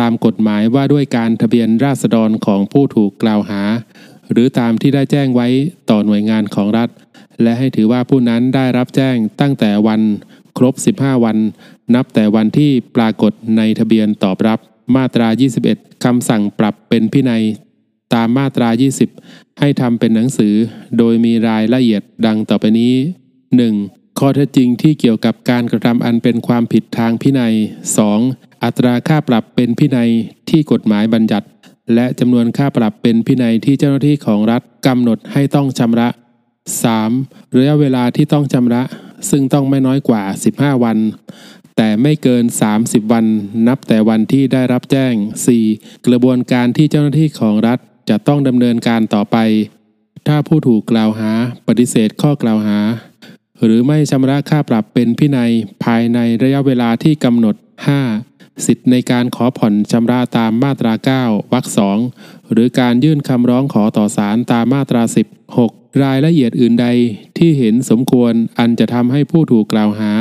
[0.06, 3.62] ามกฎหมายว่าด้วยการทะเบียนราษฎรของผู้ถูกกล่าวหา
[4.30, 5.48] หรือตามที่ได้แจ้งไว้
[5.90, 6.88] ต่อหน่วยงานของรัฐ
[7.42, 10.00] และให้ถือว่าผู้นั้นได้รับแจ้งตั้งแต่วัน
[10.56, 11.38] ครบ 15 วัน
[11.94, 14.58] นับแต่วันที่ปรากฏในทะเบียนตอบรับ
[14.96, 15.28] มาตรา
[15.66, 17.42] 21 คำสั่งปรับเป็นพินัย
[18.14, 18.68] ตามมาตรา
[19.14, 20.54] 20 ให้ทำเป็นหนังสือ
[20.98, 22.94] โดยมีรายละเอียดดังต่อไปนี้
[23.58, 24.18] 1.
[24.18, 27.54] ข้อเท็จจริงที่เกี่ยวกับการกระทำอันเป็นความผิดทางพินัย
[28.08, 28.64] 2.
[28.64, 30.10] อัตราค่าปรับเป็นพินัย
[30.50, 31.46] ที่กฎหมายบัญญัติ
[31.94, 36.08] และจำนวนค่าปรับเป็นพินัยที่เจ้าหน้าที่ของรัฐกำหนดให้ต้องชำระ
[36.82, 37.56] 3.
[37.56, 38.82] ระยะเวลาที่ต้องชำระ
[39.30, 40.22] ซึ่งต้องไม่น้อยกว่า
[40.54, 40.98] 15 วัน
[41.76, 42.44] แต่ไม่เกิน
[42.78, 43.26] 30 วัน
[43.68, 45.14] นับแต่วันที่ได้รับแจ้ง
[45.60, 46.06] 4.
[46.06, 49.36] กระบวนการที่เจ้าหน้าที่ของรัฐจะต้องดำเนินการต่อไป
[50.26, 51.30] ถ้าผู้ถูกกล่าวหา
[51.66, 52.78] ปฏิเสธข้อกล่าวหา
[53.64, 55.52] หรือไม่ชำระค่าปรับเป็นพินัย
[55.84, 57.54] ภายในระยะเวลาที่กำหนด
[58.10, 58.66] 5.
[58.66, 61.98] สิทธิ์ในการขอผ่อนชำระตามมาตรา 9 วรรคสอง
[62.52, 65.02] หรือการยื่นคำร้องขอต่อศาลตามมาตรา
[65.52, 66.86] 16 รายละเอียดอื่นใด
[67.38, 70.12] ที่เห็นสมควรอันจะทำให้ผู้ถูกกล่าวหา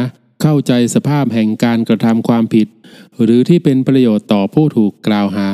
[0.44, 2.68] เข้าใจสภาพแห่งการกระทำความผิด
[3.24, 5.50] หรือที่เป็นประโยชน์ต่อผู้ถูกกล่าวหา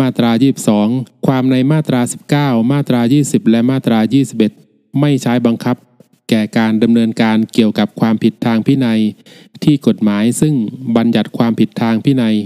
[0.00, 0.30] มาตรา
[0.78, 2.00] 22 ความในมาตรา
[2.34, 3.98] 19 มาตรา 20 และมาตรา
[4.50, 5.76] 21 ไม่ใช้บังคับ
[6.28, 9.00] แก่การดำเนินการเกี่ยวกับความผิดทางพินัย
[9.64, 10.54] ที่กฎหมายซึ่ง
[10.96, 12.36] บัญญัติความผิดทางพินัย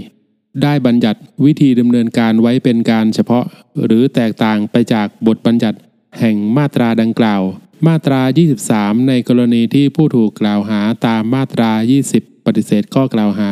[0.63, 3.45] ได้บัญญัติวิธีดำเนินการไว้เป็นการเฉพาะ
[3.85, 5.77] หรือแตกต่างไปจากบทบัญญัติ
[6.19, 7.41] แห่งมาตราดังกล่าว
[7.87, 8.21] มาตรา
[8.63, 11.71] 23 ในกรณีที่ผู้ถูกกล่าวหาตามมาตรา
[12.09, 13.51] 20 ปฏิเสธข้อกล่าวหา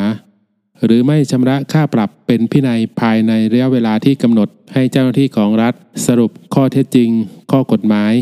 [0.86, 5.74] หรือไม่ชำระค่าปรับเป็นพินัยภายในระยะเวลาที่กำหนดให้เจ้าหน้าที่ของรัฐ
[6.06, 7.10] สรุปข้อเท็จจริง
[7.52, 8.14] ข้อกฎหมาย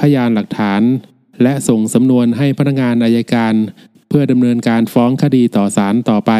[0.00, 0.82] พยานหลักฐาน
[1.42, 3.54] และส่งสำนวนให้พนักงานอายการ
[4.08, 6.32] เพื่อดำเนินการฟ้องคดีต่อศาลต่อไป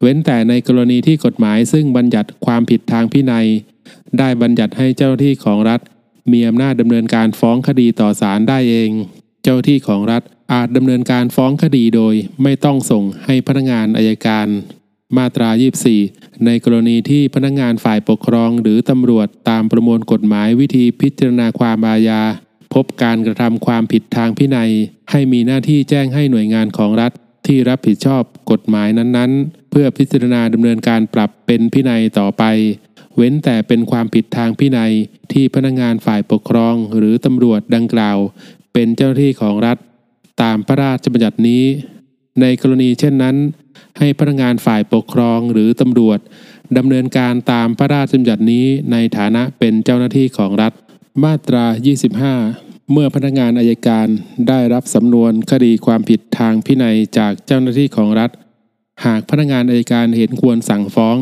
[0.00, 3.46] เว้นแต่ในกรณีที่กฎหมายซึ่งบัญญัติความผิดทางพินัย
[4.18, 5.80] ได้บัญญัติให้เจ้าหน้าที่ของรัฐ
[6.32, 8.90] มีอำนาจดำเนินการฟ้องคดีต่อศาลได้เอง
[9.42, 14.46] เจ้าที่ของรัฐอาจดำเนินการฟ้องคดีโดย ไม่ต้องส่งให้พนักงานอายการ
[15.16, 15.50] มาตรา
[15.96, 22.22] 24 ในกรณีที่พนักงานฝ่ายปกครองหรือตำรวจตามประมวลกฎหมายวิธีพิจารณาความอาญา
[22.74, 24.70] พบการกระทำความผิดทางพินัย
[25.10, 27.12] ให้มีหน้าที่แจ้งให้หน่วยงานของรัฐ
[27.46, 32.42] ที่รับผิดชอบกฎหมายนั้นๆ เพื่อพิจารณาดำเนินการปรับเป็นพินัยต่อไป
[33.16, 34.92] เว้นแต่เป็นความผิดทางพินัย
[35.32, 38.18] ที่พนักงานฝ่ายปกครองหรือตำรวจดังกล่าว
[38.72, 39.76] เป็นเจ้าหน้าที่ของรัฐ
[40.42, 41.64] ตามพระราชบัญญัตินี้
[42.40, 43.36] ในกรณีเช่นนั้น
[43.98, 46.18] ให้พนักงานฝ่ายปกครองหรือตำรวจ
[46.76, 50.72] ดำเนินการตามพระราชบัญญัตินี้ในฐานะเป็นเจ้าหน้าที่ของรัฐ
[51.24, 51.64] มาตรา
[52.28, 54.06] 25 เมื่อพนักงานอายการ
[54.48, 58.30] ได้รับสำนวนคดีความผิดทางพินัยจากเจ้าหน้าที่ของรัฐ
[59.04, 61.16] หากพนักงานอายการเห็นควรสั่งฟ้อง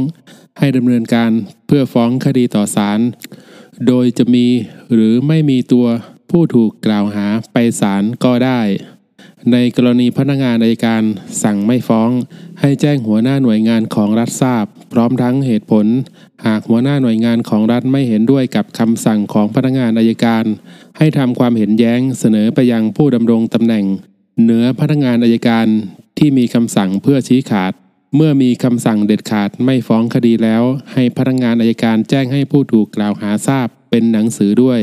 [0.58, 1.30] ให้ดำเนินการ
[1.66, 3.00] เพื่อฟ้องคดีต่อศาล
[3.86, 4.46] โดยจะมี
[4.92, 5.86] หรือไม่มีตัว
[6.30, 8.60] ผู้ถูกกล่าวหาไปศาลก็ได้
[9.52, 11.02] ในกรณีพนักงานอายการ
[11.42, 12.10] สั่งไม่ฟ้อง
[12.60, 15.86] ให้แจ้งหัวหน้าหน่วยงานของรัฐทราบ พร้อมทั้งเหตุผล
[16.46, 20.44] หากหัวหน้าหน่วยงานของรัฐไม่เห็นด้วยกับคำสั่งของพนักงานอายการ
[20.98, 23.84] ให้ทำความเห็นแย้งเสนอไปยังผู้ดำรงตำแหน่ง
[24.42, 25.66] เหนือพนักงานอายการ
[26.18, 27.72] ที่มีคำสั่งเพื่อชี้ขาด
[28.16, 34.80] เมื่อมีคำสั่งเด็ดขาดไม่ฟ้องคดีแล้ว ให้พนักงานอายการแจ้งให้ผู้ถูกกล่าวหาทราบเป็นหนังสือด้วย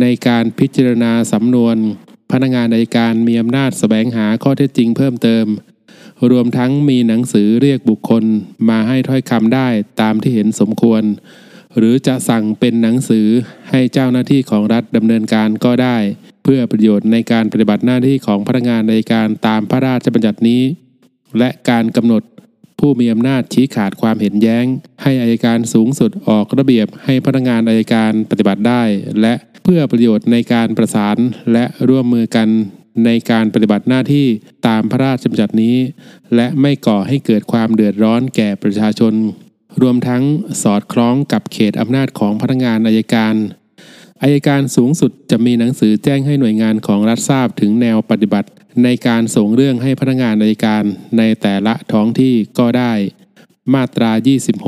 [0.00, 1.76] ในการพิจารณาสำนวน
[2.30, 5.46] พนักงานอายการมีอำนาจแสวงหาข้อเท็จจริงเพิ่มเติม
[6.30, 8.24] รวมทั้งมีหนังสือเรียกบุคคล
[8.68, 9.68] มาให้ถ้อยคำได้
[10.00, 11.02] ตามที่เห็นสมควร
[11.78, 13.28] หรือจะสั่งเป็นหนังสือ
[13.70, 15.96] ให้เจ้าหน้าที่ของรัฐดำเนินการก็ได้
[16.44, 20.62] เพื่อประโยชน์ในการปฏิบัติหน้าที่ของพนักงานในการตามพระราชบัญญัตินี้
[21.38, 22.22] และการกำหนด
[22.78, 24.64] ผู้มีอำนาจชี้ขาดความเห็นแย้ง
[25.02, 28.82] ให้อายการสูงสุดออกระเบียบให้พนักงานอายการปฏิบัติได้
[29.20, 29.34] และ
[29.64, 31.16] เพื่อประโยชน์ในการประสาน
[31.52, 32.48] และร่วมมือกัน
[33.04, 34.26] ในการปฏิบัติหน้าที่
[34.66, 35.76] ตามพระราชบัญญัตินี้
[36.34, 39.14] และไม่ก่อให้เกิดความเดือดร้อนแก่ประชาชน
[39.82, 40.22] รวมทั้ง
[40.62, 43.34] สอดคล้องกับเขตอำนาจของพนักงานอายการ
[44.22, 48.48] อายการสูงสุดจะมีหนังสือแจ้งให้หน่วยงานของรัฐทราบถึงแนวปฏิบัติ
[48.84, 50.82] ในการส่งเรื่องให้พนักงานอายการ
[51.18, 52.92] ในแต่ละท้องที่ก็ได้
[53.74, 54.10] มาตรา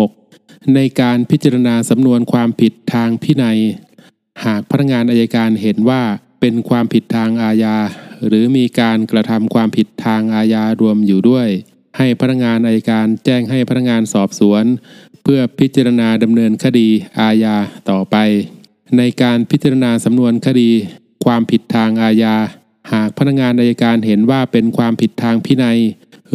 [0.08, 3.58] 26 ในการพิจารณาสำนวนความผิดทางพินัย
[4.44, 6.02] หากพนักงานอายการเห็นว่า
[6.40, 7.76] เป็นความผิดทางอาญา
[8.26, 11.48] หรือมีการกระทำความผิดทางอาญารวมอยู่ด้วย
[11.96, 14.64] ให้พนักงานอายการแจ้งให้พนักงานสอบสวน
[15.22, 16.88] เพื่อพิจารณาดำเนินคดี
[17.20, 17.56] อาญา
[17.90, 18.16] ต่อไป
[18.98, 20.70] ในการพิจารณาสำนวนคดี
[21.24, 22.36] ความผิดทางอาญา
[22.92, 25.78] หากพนักงานอายการเห็นว่าเป็นความผิดทางพินัย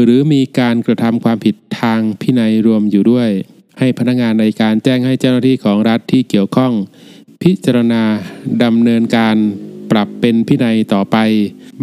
[0.01, 3.29] หรือมีการกระทำความผิดทางพินัยรวมอยู่ด้วย
[3.79, 6.73] ให้พนักงานอายการแจ้งให้เจ้าหน้าที่ของรัฐที่เกี่ยวข้อง
[7.43, 8.03] พิจารณา
[8.63, 9.35] ดำเนินการ
[9.91, 11.17] ปรับเป็นพินัยต่อไป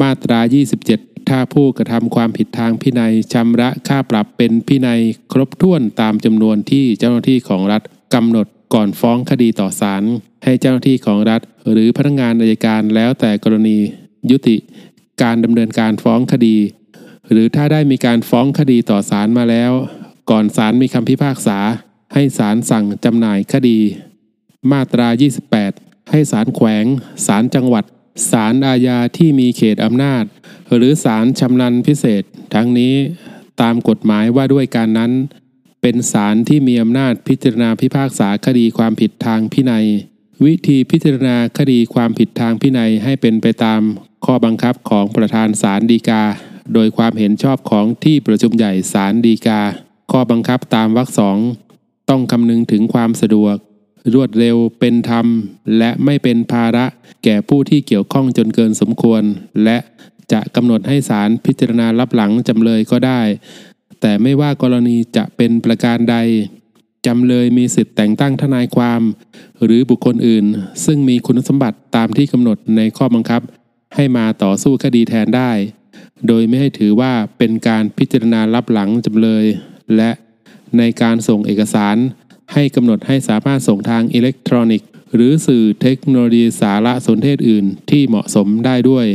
[0.01, 0.41] มาตรา
[0.85, 5.01] 27 ถ้าผู้กระทำความผิดทางพินัยชำระค่าปรับเป็นพินัย
[5.33, 7.83] ครบถ้วนตามจำนวนที่เจ้าหน้าที่ของรัฐ
[8.14, 10.03] กำหนดก่อนฟ้องคดีต่อศาล
[10.45, 11.41] ให้เจ้าหน้าที่ของรัฐ
[11.73, 13.79] หรือพนักงานอายการแล้วแต่กรณี
[14.31, 14.57] ยุติ
[15.23, 16.57] การดำเนินการฟ้องคดี
[17.31, 19.73] หรือถ้าได้มีการฟ้องคดีต่อศาลมาแล้ว
[20.31, 21.59] ก่อนศาลมีคำพิพากษา
[22.14, 23.79] ให้ศาลสั่งจำหน่ายคดี
[24.73, 25.09] มาตรา
[25.61, 26.85] 28 ให้ศาลแขวง
[27.27, 27.85] ศาลจังหวัด
[28.31, 30.24] ศาลอาญาที่มีเขตอำนาจ
[30.74, 32.22] หรือศาลชำนาญพิเศษ
[32.54, 32.94] ทั้งนี้
[33.61, 35.12] ตามกฎหมายว่าด้วยการนั้น
[35.83, 39.87] เป็นศาลที่มีอำนาจพิจารณาพิพากษาคดีความผิดทางพินัย
[40.44, 43.81] วิธีพิจารณาคดีความผิดทางพินัยให้เป็นไปตาม
[44.24, 46.22] ข้อบังคับของประธานศาลฎีกา
[46.74, 49.61] โดยความเห็นชอบของที่ประชุมใหญ่ศาลฎีกา
[50.12, 51.37] ข้อบังคับตามวรรคสอง
[52.11, 53.57] ต้องคำนึงถึงความสะดวก
[54.14, 55.27] รวดเร็ว เป็นธรรม
[55.79, 56.85] และไม่เป็นภาระ
[57.25, 59.23] แก่ผู้ที่เกี่ยวข้องจนเกินสมควร
[59.64, 59.79] และ
[60.33, 63.21] จะกำหนดให้ศาลพิจารณารับหลังจำเลยก็ได้
[64.01, 66.16] แต่ไม่ว่ากรณีจะเป็นประการใด
[67.07, 69.03] จำเลยมีสิทธิ์แต่งตั้งทนายความ
[69.64, 70.44] หรือบุคคลอื่น
[70.85, 73.42] ซึ่งมีคุณสมบัติตามที่กำหนดในข้อบังคับ
[73.94, 75.51] ให้มาต่อสู้คดีแทนได้
[76.27, 79.44] โดยไม่ให้ถือว่าเป็นการพิจารณารับหลังจำเลย
[79.97, 80.11] และ
[80.79, 81.97] ในการส่งเอกสาร
[82.52, 89.06] ให้กำหนดให้สามารถส่งทางอิเล็กทรอนิกส์หรือสื่อเทคโนโลยีสารสนเทศอื่นที่เหมาะสมได้ด้วย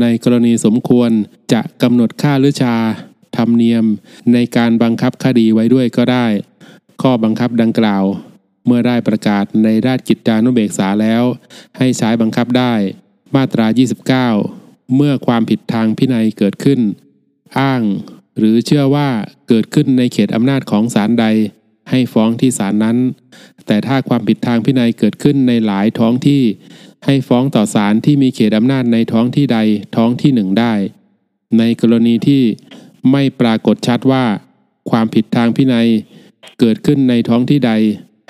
[0.00, 1.10] ในกรณีสมควร
[1.52, 2.76] จะกำหนดค่าลือชา
[3.36, 3.84] ธรรมเนียม
[4.32, 6.26] ในการบังคับคดีไว้ด้วยก็ได้
[7.02, 8.04] ข้อบังคับดังกล่าว
[8.66, 11.22] เมื่อได้ประกาศในราชกิจจานุเบกษาแล้ว
[11.78, 12.74] ให้ใช้บังคับได้
[13.34, 13.66] มาตรา
[14.30, 16.80] 29 เมื่อความผิดทางพินัยเกิดขึ้น
[17.58, 17.82] อ้าง
[18.38, 19.08] หรือเชื่อว่า
[19.48, 21.26] เกิดขึ้นในเขตอำนาจของศาลใด
[21.90, 22.98] ให้ฟ้องที่ศาลนั้น
[23.66, 26.42] แต่ถ้าความผิดทางพินัยเกิดขึ้นในหลายท้องที่
[27.04, 29.58] ให้ฟ้องต่อศาลที่มีเขตอำนาจในท้องที่ใด
[29.96, 30.74] ท้องที่หนึ่งได้
[31.58, 32.42] ในกรณีที่
[33.12, 34.24] ไม่ปรากฏชัดว่า
[34.90, 35.88] ความผิดทางพินัย
[36.60, 37.72] เกิดขึ้นในท้องที่ใด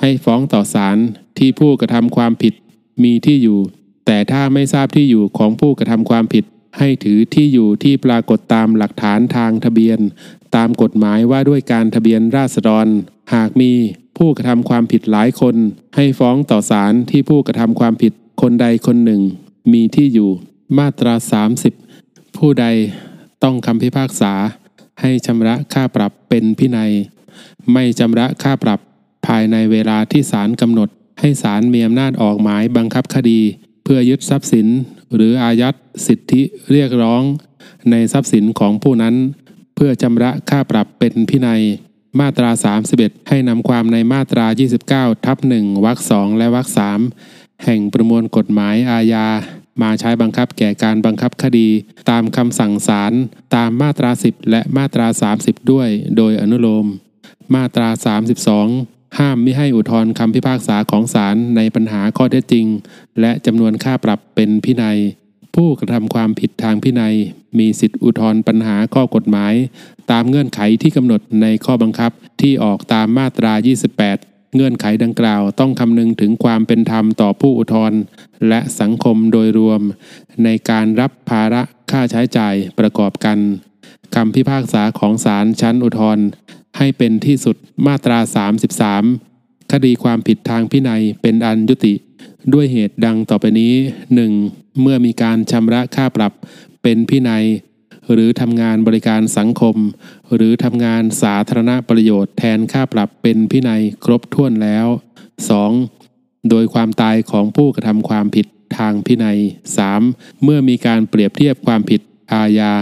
[0.00, 0.96] ให้ฟ้องต่อศาล
[1.38, 2.54] ที่ผู้กระทำความผิด
[3.02, 3.60] มีที่อยู่
[4.06, 6.44] แต่ถ้าไม่ทราบที่อยู่ของผู้กระทำความผิด
[6.78, 9.98] ให้ถือที่อยู่ที่ปรากฏตามหลักฐานทางทะเบียน
[10.56, 12.86] ตามกฎหมายว่าด้วยการทะเบียนราษฎร
[13.34, 13.72] หากมี
[14.16, 15.56] ผู้กระทำความผิดหลายคน
[15.96, 18.12] ให้ฟ้องต่อศาลที่ผู้กระทำความผิด
[18.42, 19.22] คนใดคนหนึ่ง
[19.72, 20.30] มีที่อยู่
[20.78, 21.14] มาตรา
[21.74, 22.66] 30 ผู้ใด
[23.42, 24.32] ต้องคำพิพากษา
[25.00, 26.92] ให้ชำระค่าปรับเป็นพินัย
[27.72, 28.80] ไม่ชำระค่าปรับ
[29.26, 30.88] ภายในเวลาที่ศาลกำหนด
[31.20, 33.40] ให้ศาลมีอำนาจออกหมายบังคับคดี
[33.84, 34.66] เพื่อยึดทรัพย์สิน
[35.14, 35.74] หรืออายัด
[36.06, 37.22] สิทธิเรียกร้อง
[37.90, 39.14] ในทรัพย์สินของผู้นั้น
[39.74, 41.62] เพื่อชำระค่าปรับเป็นพินัย
[42.20, 42.50] มาตรา
[42.90, 44.46] 31 ให้นำความในมาตรา
[44.84, 47.00] 29 ทับ1วรรคสองและวรรคสาม
[47.64, 49.26] แห่งประมวลกฎหมายอาญา
[49.82, 51.68] มาใช้บังคับแก่การบังคับคดี
[52.10, 53.12] ตามคำสั่งศาล
[53.54, 55.06] ตามมาตรา 10 และมาตรา
[55.38, 56.86] 30 ด้วย โดยอนุโลม
[57.54, 57.88] มาตรา
[58.52, 62.66] 32ห้ามไมิให้อุทธรณ์คำพิพากษาของศาลในปัญหาข้อเท็จจริง
[63.20, 64.98] และจำนวนค่าปรับเป็นพินัย
[65.54, 67.14] ผู้กระทำความผิดทางพินัย
[67.58, 69.54] มีสิทธิอุทธรณ์ปัญหาข้อกฎหมาย
[70.10, 73.52] ตามเงื่อนไขที่กำหนดในข้อบังคับที่ออกตามมาตรา
[74.04, 78.00] 28 เงื่อนไขดังกล่าวต้องคำนึงถึงความเป็นธรรมต่อผู้อุทธรณ์
[78.48, 79.80] และสังคมโดยรวม
[80.44, 83.38] ในการรับภาระค่าใช้จ่ายประกอบกัน
[84.14, 86.26] คำพิพากษาของศาลชั้นอุทธรณ์
[86.78, 87.56] ให้เป็นที่สุด
[87.86, 88.18] มาตรา
[88.78, 89.37] 33
[89.72, 91.94] คดีความผิดทางพินัยเป็นอันยุติ
[92.52, 93.74] ด้วยเหตุดังต่อไปนี้
[94.28, 94.80] 1.
[94.80, 96.32] เมื่อมีการชำระค่าปรับ
[96.82, 97.44] เป็นพินัย
[98.12, 99.76] หรือทำงานบริการสังคม
[100.34, 104.86] หรือทำงานสาธารณประโยชน์แทนค่าปรับเป็นพินัยครบถ้วนแล้ว
[105.68, 106.50] 2.
[106.50, 108.46] โดยความตายของผู้กระทำความผิด
[108.78, 109.38] ทางพินัย
[109.90, 110.42] 3.
[110.42, 112.00] เมื่อมีการเปรียบเทียบความผิด
[112.32, 112.72] อาญา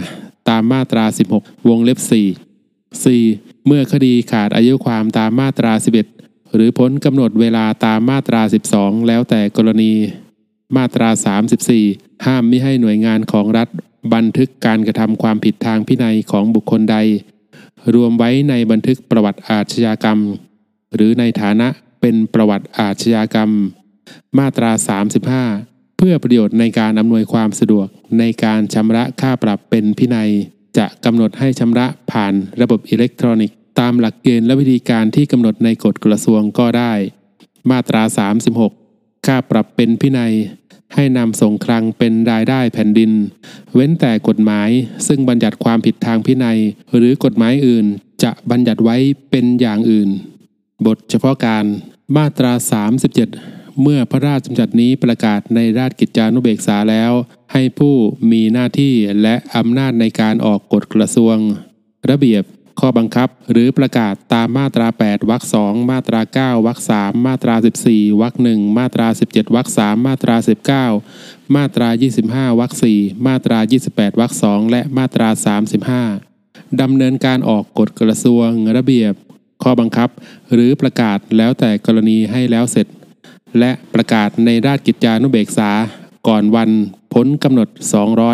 [0.49, 1.05] ตามมาตรา
[1.39, 3.67] 16 วงเล็บ 4 4.
[3.67, 8.43] เมื่อคดีขาดอายุความตามมาตรา 11 หรือพ้นกำหนดเวลาตามมาตรา
[8.75, 9.93] 12 แล้วแต่กรณี
[10.77, 11.09] มาตรา
[11.69, 13.69] 34 ห้ามมิให้หน่วยงานของรัฐ
[14.15, 16.97] บันทึกการกระทำความผิดทางพินัยของบุคคลใด
[17.95, 20.19] รวมไว้ในบันทึกประวัติอาชญากรรม
[20.95, 21.69] หรือในฐานะ
[22.01, 23.51] เป็นประวัติอาชญากรรม
[24.39, 24.71] มาตรา
[25.35, 27.87] 35 เพื่อประโยชน์ในการอำนวยความสะดวก
[28.19, 30.31] ในการชำระค่าปรับเป็นพินัย
[30.79, 36.93] จะกำหนดให้ชำระผ่านระบบอิเล็กทรอนิกส์ ตามหลักเกณฑ์และวิธีการที่กำหนดในกฎกระทรวงก็ได้
[37.71, 38.03] มาตรา
[38.65, 40.35] 36 ค่าปรับเป็นพินัย
[40.95, 43.13] ให้นำส่งคลังเป็นรายได้แผ่นดิน
[43.75, 44.71] เว้นแต่กฎหมาย
[45.07, 46.59] ซึ่งบัญญัติความผิดทางพินัย
[46.97, 47.87] หรือกฎหมายอื่น
[48.23, 48.97] จะบัญญัติไว้
[49.31, 50.11] เป็นอย่างอื่น
[50.87, 51.65] บทเฉพาะการ
[52.17, 52.53] มาตรา
[53.17, 57.13] 37 เมื่อพระราชบัญญัตินี้ประกาศในราชกิจจานุเบกษาแล้ว
[57.53, 57.95] ให้ผู้
[58.31, 61.37] มีหน้าที่และอำนาจในการออกกฎกระทรวง
[62.11, 62.45] ระเบียบ
[62.81, 66.21] ข้อบังคับ หรือประกาศตามมาตรา 8วรรคสองมาตรา
[66.59, 67.55] 9วรรคสามมาตรา
[67.89, 70.37] 14วรรคหนึ่งมาตรา 17วรรคสามมาตรา
[70.97, 71.89] 19 มาตรา
[72.25, 73.59] 25วรรคสี่มาตรา
[73.89, 75.29] 28วรรคสองและมาตรา
[76.05, 79.15] 35ดำเนินการออกกฎกระทรวงระเบียบ
[79.63, 80.11] ขข้อบังคับ
[80.53, 82.87] หรือประกาศแล้วแต่กรณีให้แล้วเสร็จ
[83.59, 85.71] และประกาศในราชกิจจานุเบกษา
[86.29, 86.71] ก่อนวัน
[87.13, 87.69] พ้นกำหนด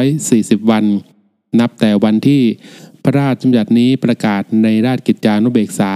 [0.02, 0.84] 240 วัน
[1.60, 2.42] นับแต่วันที่
[3.04, 5.92] พระราชบัญญัตินี้ประกาศในราชกิจจานุเบกษา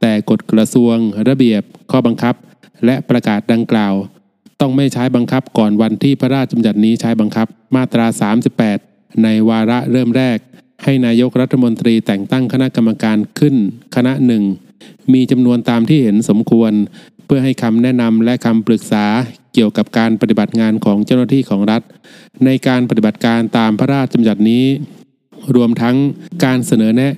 [0.00, 0.96] แต่กฎกระทรวง
[1.28, 2.34] ระเบียบ ข้อบังคับ
[2.86, 3.94] และประกาศดังกล่าว
[4.60, 8.06] ต้องไม่ใช้บังคับก่อนวันที่พระราชบัญญัตินี้ใช้บังคับมาตรา
[8.64, 10.38] 38 ในวาระเริ่มแรก
[10.84, 13.56] ให้นายกรัฐมนตรีแต่งตั้งคณะกรรมการขึ้น
[13.96, 14.42] คณะหนึ่ง
[15.12, 16.72] มีจำนวนตามที่เห็นสมควร
[17.26, 19.06] เพื่อให้คำแนะนำและคำปรึกษา
[19.58, 21.82] เกี่ยวกับการปฏิบัติงานของเจ้าหน้าที่ของรัฐ
[22.44, 24.64] ในการปฏิบัติการตามพระราชบัญญัตินี้
[25.54, 25.96] รวมทั้ง
[26.44, 27.14] การเสนอแนะ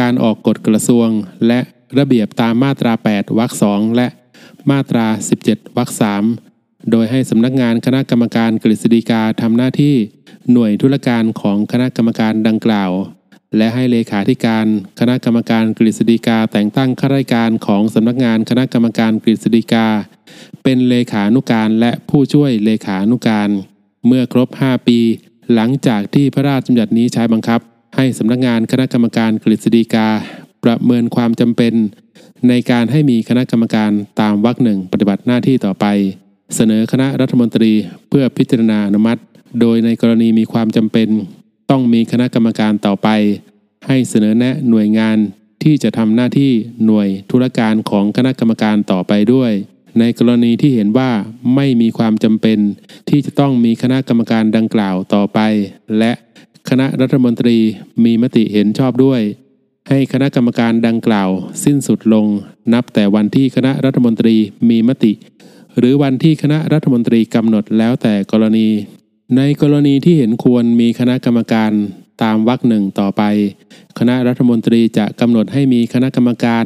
[0.00, 1.08] การออกกฎกระทรวง
[1.46, 1.60] และ
[1.98, 4.06] ระเบียบตามมาตรา 8วรรคสองและ
[4.70, 5.06] มาตรา
[5.42, 6.24] 17วรรคสาม
[6.90, 9.94] โดยให้สำนักงานคณะกรรมการกฤษฎีกาทำหน้าที่
[10.52, 12.90] หน่วยธุรการของคณะกรรมการดังกล่าว
[13.56, 14.66] และให้เลขาธิการ
[15.00, 19.86] คณะกรรมการกฤษฎีกาแต่งตั้งข้าราชการของสำนักงานคณะกรรมการกฤษฎีกา
[20.62, 23.50] เป็นเลขานุการและผู้ช่วยเลขานุการ
[24.06, 24.98] เมื่อครบ 5 ปี
[25.54, 27.60] หลังจากที่พระราชบัญญัตินี้ใช้บังคับ
[27.96, 30.08] ให้สำนักงานคณะกรรมการกฤษฎีกา
[30.64, 31.74] ประเมินความจำเป็น
[32.48, 35.86] ในการให้มีคณะกรรมการตามวรรคหนึ่งปฏิบัติหน้าที่ต่อไป
[36.56, 37.72] เสนอคณะรัฐมนตรี
[38.08, 39.20] เพื่อพิจารณาอนุมัติ
[39.60, 41.08] โดยในกรณีมีความจำเป็น
[41.72, 43.08] ต้องมีคณะกรรมการต่อไป
[43.86, 45.18] ให้เสนอแนะหน่วยงาน
[45.62, 46.52] ที่จะทำหน้าที่
[46.86, 49.52] หน่วยธุรการของคณะกรรมการต่อไปด้วย
[49.98, 51.10] ในกรณีที่เห็นว่า
[51.54, 52.58] ไม่มีความจำเป็น
[53.08, 55.38] ที่จะต้องมีคณะกรรมการดังกล่าวต่อไป
[55.98, 56.12] และ
[56.68, 57.58] คณะรัฐมนตรี
[58.04, 59.20] มีมติเห็นชอบด้วย
[59.88, 61.30] ให้คณะกรรมการดังกล่าว
[61.64, 62.26] สิ้นสุดลง
[62.72, 64.36] นับแต่วันที่คณะรัฐมนตรี
[64.68, 65.12] มีมติ
[65.78, 68.68] หรือวันที่คณะรัฐมนตรีกำหนดแล้วแต่กรณี
[69.36, 71.72] ในกรณีที่เห็นควรมีคณะกรรมการ
[72.22, 73.22] ตามวรรคหนึ่งต่อไป
[73.98, 76.64] คณะรัฐมนตรีจะกำหนดให้มีคณะกรรมการ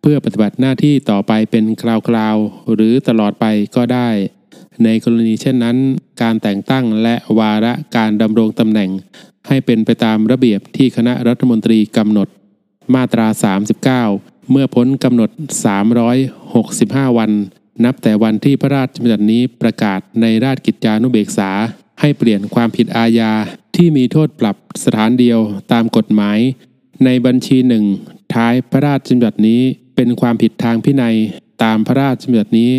[0.00, 3.46] เพื่อปฏิบัติหน้าที่ต่อไปเป็นคราวๆหรือตลอดไป
[3.76, 4.08] ก็ได้
[4.84, 5.76] ในกรณีเช่นนั้น
[6.22, 8.90] การแต่งตั้งและวาระการดำรงตำแหน่ง
[9.48, 12.28] ให้เป็นไปตามระเบียบที่คณะรัฐมนตรีกำหนด
[12.94, 13.26] มาตรา
[13.88, 15.30] 39 เมื่อพ้นกำหนด
[16.44, 17.30] 365 วัน
[17.84, 21.50] นับแต่วันที่พระราชบัญญัตินี้ประกาศในราชกิจจานุเบกษา
[22.00, 23.32] ให้เปลี่ยนความผิดอาญา
[23.76, 25.38] ที่มีโทษปรับสถานเดียว
[25.72, 26.38] ตามกฎหมาย
[27.04, 27.84] ในบัญชีหนึ่ง
[28.34, 29.62] ท้ายพระราชบัญญัตินี้
[29.96, 31.16] เป็นความผิดทางพินัย
[31.62, 32.72] ตามพระราชบัญญัตินี้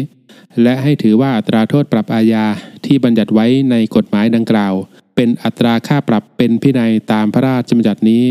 [0.64, 2.46] และให้ถือว่าอัตราโทษปรับอาญา
[2.86, 4.74] ที่บัญญัติไว้ในกฎหมายดังกล่าว
[5.16, 8.24] เป็นอัตราค่าปรับเป็นพินัยตามพระราชบัญญัตินี้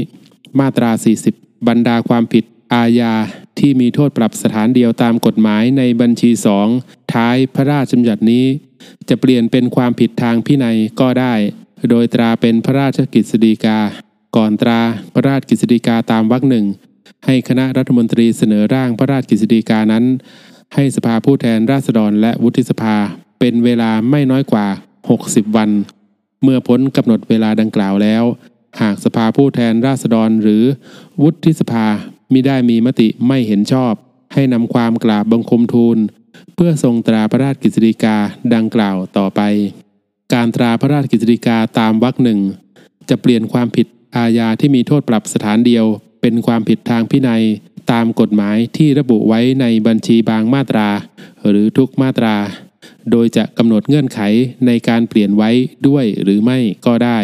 [0.58, 0.90] มาตรา
[1.30, 3.12] 40 บรรดาความผิดอาญา
[3.58, 6.68] ที่มีโทษปรับสถานเดียวตามกฎหมายในบัญชีสอง
[7.14, 8.46] ท้ายพระราชบัญญัตินี้
[9.08, 11.34] จะเปลี่ยนเป็นความผิดทางพินัยก็ได้
[11.90, 13.78] โดยตราเป็นพระราชกฤษฎีกา
[14.36, 14.80] ก่อนตรา
[15.14, 16.66] พระราชกฤษฎีกาตามวรรคหนึ่ง
[17.26, 20.04] ให้คณะรัฐมนตรีเสนอร่างพระราชกฤษฎีกานั้น
[20.74, 22.96] ให้สภาผู้แทนราษฎรและวุฒิสภา
[23.40, 24.66] เป็นเวลาไม่น้อยกว่า
[25.10, 25.70] 60 วัน
[26.42, 28.24] เมื่อพ้นกำหนดเวลาดังกล่าวแล้ว
[28.80, 30.64] หากสภาผู้แทนราษฎรหรือ
[31.22, 31.86] วุฒิสภา
[32.32, 33.92] มิได้มีมติไม่เห็นชอบ
[34.34, 35.98] ให้นำความกราบบังคมทูล
[36.62, 38.16] พื่อทรงตราพระราชกฤษฎีกา
[38.54, 39.40] ดังกล่าวต่อไป
[40.34, 42.40] การตราพระราชกฤษฎีกาตามวรรคหนึ่ง
[43.08, 45.84] จะเปลี่ยนความผิดอาญาที่มีโทษปรับสถานเดียว
[46.20, 47.42] เป็นความผิดทางพินัย
[47.92, 50.88] ตามกฎหมายที่ระบุไว้ในบัญชีบางมาตรา
[51.48, 52.36] หรือทุกมาตรา
[53.10, 54.20] โดยจะกำหนดเงื่อนไข
[54.66, 55.50] ในการเปลี่ยนไว้
[55.88, 57.18] ด้วยหรือไม่ก็ได้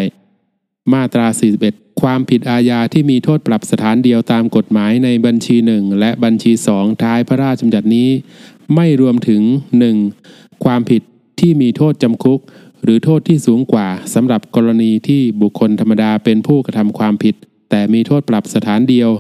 [0.93, 1.27] มาตรา
[1.65, 8.11] 41 ความผิดอาญาที่มีโทษปรับสถานเดียวตามกฎหมายในบัญชีหนึ่งและบัญชีสองท้ายพระราชบัญญัตินี้
[8.75, 9.43] ไม่รวมถึง
[10.03, 10.65] 1.
[10.65, 11.03] ความผิด
[11.41, 12.41] ที่มีโทษจำคุก
[12.83, 17.35] หรือโทษที่สูงกว่าสำหรับกรณีที่บุคคลธรรมดาเป็นผู้กระทำความผิด
[17.71, 19.11] แต่มีโทษปรับสถานเดียว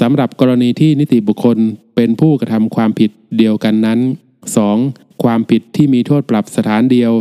[0.00, 1.58] สำหรับกรณีที่นิติบุคคล
[1.96, 4.00] เป็นผู้กระทำความผิดเดียวกันนั้น
[4.62, 5.22] 2.
[5.22, 7.12] ความผิดที่มีโทษปรับสถานเดียว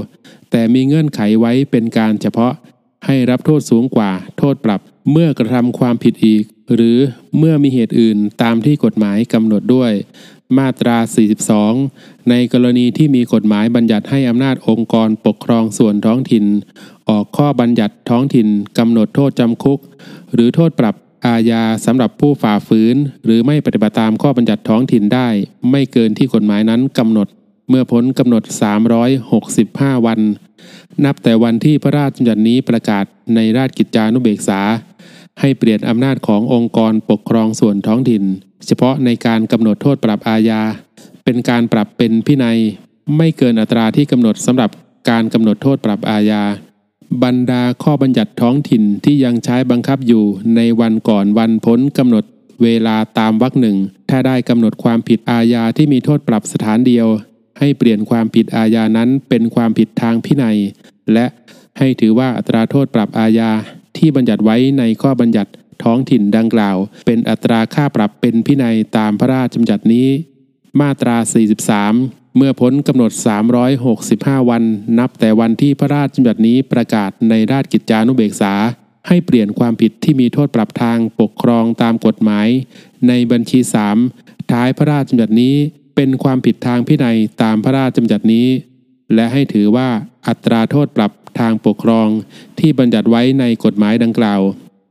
[0.51, 2.53] แต่มีเงื่อนไขไว้เป็นการเฉพาะ
[3.05, 4.81] ให้รับโทษสูงกว่า โทษปรับ
[5.11, 6.43] เมื่อกระทำความผิดอีก
[6.75, 6.97] หรือ
[7.37, 9.91] เมื่อมีเหตุอื่นตามที่กฎหมายกำหนดด้วย
[10.59, 10.97] มาตรา
[11.63, 16.45] 42 ในกรณีที่มีกฎหมายบัญญัติให้อำนาจองค์กรปกครองส่วนท้องถิ่น
[17.09, 18.47] ออกข้อบัญญัติท้องถิ่น
[18.77, 19.79] กำหนดโทษจำคุก
[20.33, 20.95] หรือโทษปรับ
[21.25, 22.95] อาญาสำหรับผู้ฝ่าฝืน
[23.25, 25.27] หรือไม่ปฏิบัติตามข้อบัญญัติท้องถิ่นได้
[25.71, 27.27] ไม่เกินที่กฎหมายนั้นกำหนด
[27.69, 28.43] เมื่อพ้นกำหนด
[29.25, 30.19] 365 วัน
[31.05, 34.61] นับแต่วันที่พระราชบัญญัตินี้ประกาศในราชกิจจานุเบกษา
[35.39, 38.23] ให้เปลี่ยนอำนาจขององค์กรปกครองส่วนท้องถิ่น
[38.67, 40.61] เฉพาะในการกำหนดโทษปรับอาญา
[41.25, 42.57] เป็นการปรับเป็นพินัย
[43.17, 44.69] ไม่เกินอัตราที่กำหนดสำหรับ
[45.09, 46.43] การกำหนดโทษปรับอาญา
[47.23, 50.23] บรรดาข้อบัญญัติท้องถิ่นที่ยังใช้บังคับอยู่
[50.55, 52.25] ในวันก่อนวันพ้นกำหนด
[52.63, 53.77] เวลาตามวรรคหนึ่ง
[54.09, 57.07] ถ้าได้กำหนดความผิดอาญาที่มีโทษปรับสถานเดียว
[57.59, 60.57] ให้เปลี่ยนความผิดอาญานั้นเป็นความผิดทางพินัย
[61.13, 61.25] และ
[61.79, 63.51] ให้ถือว่าอัตราโทษปรับอาญา
[63.97, 65.51] ที่บัญญัติไว้ในข้อบัญญัติ
[65.83, 70.07] ท้องถิ่นดังกล่าว เป็นอัตราค่าปรับเป็นพินัยตามพระราชบัญญัตินี้
[70.81, 71.17] มาตรา
[71.75, 73.11] 43 เมื่อพ้นกำหนด
[73.81, 74.63] 365 วัน
[74.99, 78.53] นับแต่วันที่พระราชบัญญัตินี้ประกาศในราชกิจจานุเบกษา
[79.07, 82.47] ให้เปลี่ยนความผิดที่มีโทษปรับทางปกครองตามกฎหมาย
[83.07, 83.59] ในบัญชี
[84.05, 85.55] 3 ท้ายพระราชบัญญัตินี้
[85.95, 88.47] เป็นความผิดทางพินัยตามพระราชบัญญัตินี้
[89.13, 89.89] และให้ถือว่า
[90.27, 92.07] อัตราโทษปรับ ทางปกครอง
[92.59, 94.41] ที่บัญญัติไว้ในกฎหมายดังกล่าว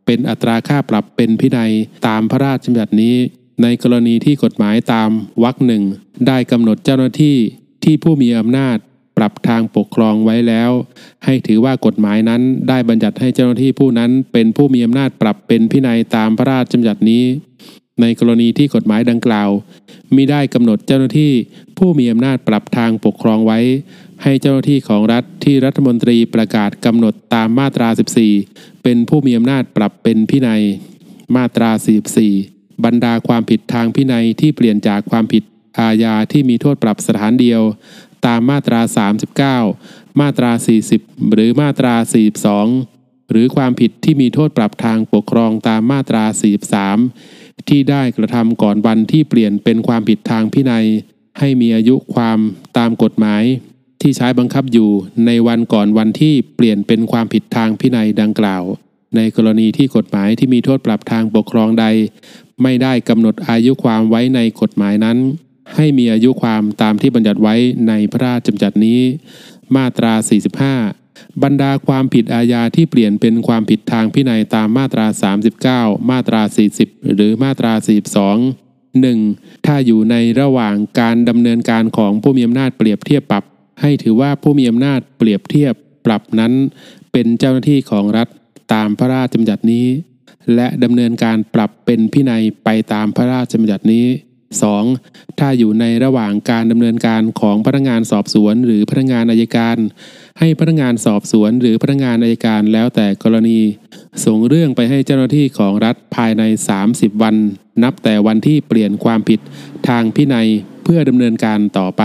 [0.06, 1.72] เป็นอัตราค่าปรับเป็นพินัย
[2.06, 3.16] ตามพระราชบัญญัตินี้
[3.62, 5.10] ในกรณีที่กฎหมายตาม
[5.42, 5.82] วรรคหนึ่ง
[6.26, 7.36] ได้กำหนดเจ้าหน้าที่
[7.84, 8.76] ที่ผู้มีอำนาจ
[9.16, 10.70] ปรับทางปกครองไว้แล้ว
[11.24, 17.24] ให้ถือว่ากฎหมายนั้นได้บัญญัติให้เจ้าหน้าที่ผู้นั้น เป็นผู้มีอำนาจปรับเป็นพินัยตามพระราชบัญญัตินี้
[18.00, 19.50] ในกรณีที่กฎหมายดังกล่าว
[20.14, 21.32] มิได้กำหนดเจ้าหน้าที่
[21.78, 23.58] ผู้มีอำนาจปรับทางปกครองไว้
[24.22, 27.88] ให้เจ้าหน้าที่ของรัฐที่รัฐมนตรีประกาศกำหนดตามมาตรา
[28.34, 30.62] 14 เป็นผู้มีอำนาจปรับเป็นพินัย
[31.36, 31.70] มาตรา
[32.28, 35.42] 44 บรรดาความผิดทางพินัยที่เปลี่ยนจากความผิด
[35.78, 37.62] อาญาที่มีโทษปรับสถานเดียว
[38.26, 38.80] ตามมาตรา
[39.50, 40.50] 39 มาตรา
[40.92, 41.94] 40 หรือมาตรา
[42.62, 46.24] 42 หรือความผิดที่มีโทษปรับทางปกครองตามมาตรา
[46.96, 50.86] 43 ที่ได้กระทำก่อนวันที่เปลี่ยนเป็นความผิดทางพินัย
[51.38, 52.38] ให้มีอายุความ
[52.78, 53.42] ตามกฎหมาย
[54.02, 54.90] ที่ใช้บังคับอยู่
[55.26, 58.62] ในวันก่อนวันที่เปลี่ยนเป็นความผิดทางพินัยดังกล่าว
[59.16, 61.86] ในกรณีที่กฎหมายที่มีโทษปรับทางปกครองใด
[62.62, 65.18] ไม่ได้กำหนดอายุความไว้ในกฎหมายนั้น
[65.74, 67.54] ให้มีอายุความตามที่บัญญัติไว้
[67.88, 69.00] ในพระราชบัญญัตินี้
[69.76, 70.12] มาตรา
[70.78, 75.06] 45 บรรดาความผิดอาญาที่เปลี่ยนเป็นความผิดทางพินัยตามมาตรา
[75.58, 76.42] 39 มาตรา
[76.78, 79.66] 40 หรือมาตรา 42 1.
[79.66, 83.44] ถ้าอยู่ในระหว่างการดำเนินการของผู้มีอำนาจเปรียบเทียบปรับ
[83.82, 85.74] ให้ถือว่าผู้มีอำนาจเปรียบเทียบ
[86.06, 86.52] ปรับนั้น
[87.12, 88.28] เป็นเจ้าหน้าที่ของรัฐ
[88.72, 89.86] ตามพระราชบัญญัตินี้
[90.54, 94.06] และดำเนินการปรับเป็นพินัยไปตามพระราชบัญญัตินี้
[94.72, 95.38] 2.
[95.38, 99.76] ถ้าอยู่ในระหว่างการดำเนินการของพนักงานสอบสวนหรือพนักงานอายการ
[100.38, 103.60] ให้พนักงานสอบสวนหรือพนักงานอายการแล้วแต่กรณี
[104.24, 106.42] ส่งเรื่องไปให้เจ้าหน้าที่ของรัฐภายใน
[106.82, 107.36] 30 วัน
[107.82, 109.40] นับแต่วันที่เปลี่ยนความผิด
[109.88, 110.48] ทางพินัย
[110.84, 112.02] เพื่อดำเนินการต่อไป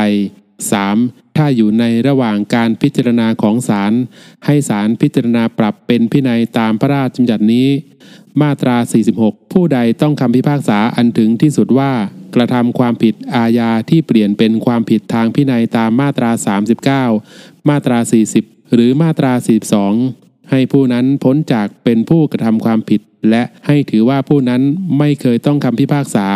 [0.67, 1.26] 3.
[1.37, 3.93] ถ้าอยู่ในระหว่างการพิจารณาของศาล
[4.45, 7.67] ให้ศาลพิจารณาปรับเป็นพินัยตามพระราชบัญญัตินี้
[8.41, 8.75] มาตรา
[9.13, 11.91] 46 ผู้ใดต้องคำพิพากษาอันถึงที่สุดว่า
[12.35, 16.31] กระทำความผิดอาญาที่เปลี่ยนเป็นความผิดทางพินัยตามมาตรา
[16.99, 17.99] 39 มาตรา
[18.35, 19.33] 40 หรือมาตรา
[19.91, 24.61] 42ให้ผู้นั้นพ้นจากเป็นผู้กระทำความผิด และให้ถือว่าผู้นั้น
[24.97, 26.27] ไม่เคยต้องคำพิพากษา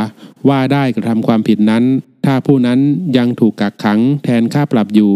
[0.50, 1.84] ว่าได้กระทำความผิดนั้น
[2.26, 2.80] ถ้าผู้นั้น
[3.18, 5.12] ยังถูกกักขังแทนค่าปรับอยู่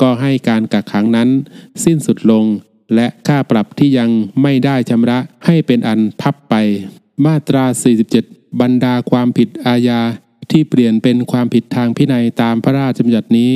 [0.00, 1.28] ก็ให้การกักขังนั้น
[1.84, 2.44] สิ้นสุดลง
[2.94, 4.10] และค่าปรับที่ยัง
[4.42, 6.54] ไม่ได้ชำระให้เป็นอันพับไป
[7.26, 7.64] มาตรา
[8.12, 10.00] 47 บรรดาความผิดอาญา
[10.50, 13.52] ที่เปลี่ยนเป็นความผิดทางพินัยตามพระราชบัญญัตินี้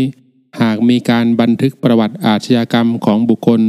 [0.61, 3.61] หากมีการบันทึกประวัติอาชญากรรมของบุคคล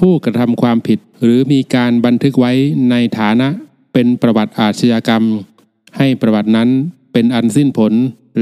[0.00, 2.52] ผู้กระทำความผิด หรือมีการบันทึกไว้
[2.90, 3.48] ในฐานะ
[3.92, 5.22] เป็นประวัติอาชญากรรม
[5.96, 6.68] ให้ประวัตินั้น
[7.12, 7.92] เป็นอันสิ้นผล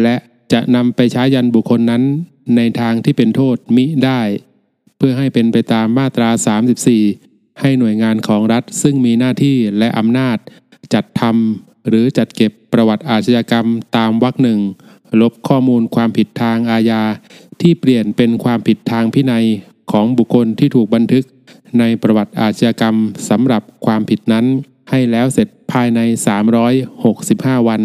[0.02, 0.16] และ
[0.52, 2.02] จะนำไปใช้ยันบุคคลนั้น
[2.56, 4.20] ในทางที่เป็นโทษมิได้
[4.96, 6.30] เพื่อให้เป็นไปตามมาตรา
[6.94, 10.36] 34 ให้หน่วยงานของรัฐซึ่งมีหน้าที่และอำนาจ
[10.94, 14.60] จัดทำหรือจัดเก็บประวัติอาชญากรรมตามวรรคหนึ่ง
[15.20, 17.02] ลบข้อมูลความผิดทางอาญา
[17.60, 19.46] ที่เปลี่ยนเป็นความผิดทางพินัย
[19.92, 21.24] ของบุคคลที่ถูกบันทึก
[21.78, 22.96] ในประวัติอาชญากรรม
[23.28, 24.46] สำหรับความผิดนั้น
[24.90, 26.00] ให้แล้วเสร็จภายใน
[26.84, 27.82] 365 วัน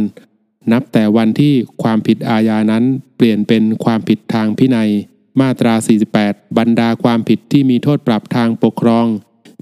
[0.72, 1.54] นับแต่วันที่
[1.84, 2.84] ความผิดอาญานั้น
[3.18, 4.90] เปลี่ยนเป็นความผิดทางพินัย
[5.42, 5.74] มาตรา
[6.16, 9.06] 48 บรรดาความผิดที่มีโทษปรับทางปกครอง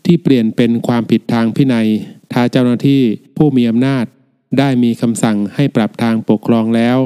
[0.06, 1.88] ที่เปลี่ยนเป็นความผิดทางพินัย
[2.34, 3.02] ถ้าเจ้าหน้าที่
[3.38, 4.06] ผู้มีอำนาจ
[4.60, 6.97] ได้มีคำสั่งให้ปรับทางปกครองแล้ว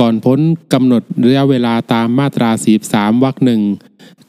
[0.00, 0.40] ก่อนพ้น
[0.72, 2.50] กำหนดระยะเวลาตามมาตรา
[2.86, 3.62] 43 วรรคหนึ่ง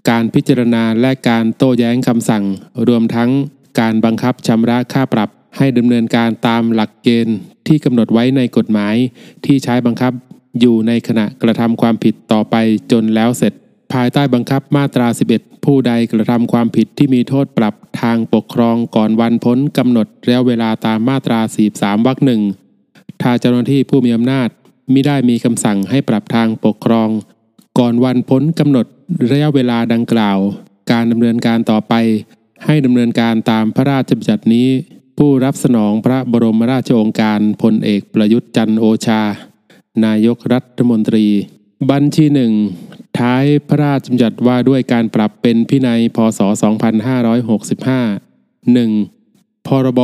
[0.09, 2.43] การพิจารณาและการโต้แย้งคำสั่ง
[2.87, 3.29] รวมทั้ง
[3.79, 7.37] การบังคับชำระค่าปรับ ให้ดำเนินการตามหลักเกณฑ์
[7.67, 8.95] ที่กำหนดไว้ในกฎหมาย
[9.45, 10.13] ที่ใช้บังคับ
[10.59, 12.55] อยู่ในขณะกระทำความผิดต่อไป
[12.91, 13.53] จนแล้วเสร็จ
[13.93, 21.39] ภายใต้บังคับมาตรา 11 ผู้ใดกระทำความผิดที่มีโทษปรับทางปกครองก่อนวันพ้นกำหนดระยะเวลาตามมาตรา
[21.73, 22.41] 43 วรรคหนึ่ง
[23.21, 24.49] ถ้าเจ้าหน้าที่ผู้มีอำนาจ
[24.93, 27.09] มิได้มีคำสั่งให้ปรับทางปกครอง
[27.79, 28.85] ก่อนวันพ้นกำหนด
[29.31, 30.37] ระยะเวลาดังกล่าว
[30.91, 31.93] การดำเนินการต่อไป
[32.65, 34.67] ให้ดำเนินการตามพระราชบัญญัตินี้
[35.23, 39.21] ผู้รับสนองพระบรมราชโองการพลเอกประยุทธ์จันโอชา
[40.05, 41.27] นายกรัฐมนตรี
[41.91, 42.53] บัญชีหนึ่ง
[43.19, 46.39] ท้ายพระราชบัญญัติว่าด้วยการปรับเป็นพินัยพศ
[47.43, 49.67] 2565 1.
[49.67, 50.01] พรบ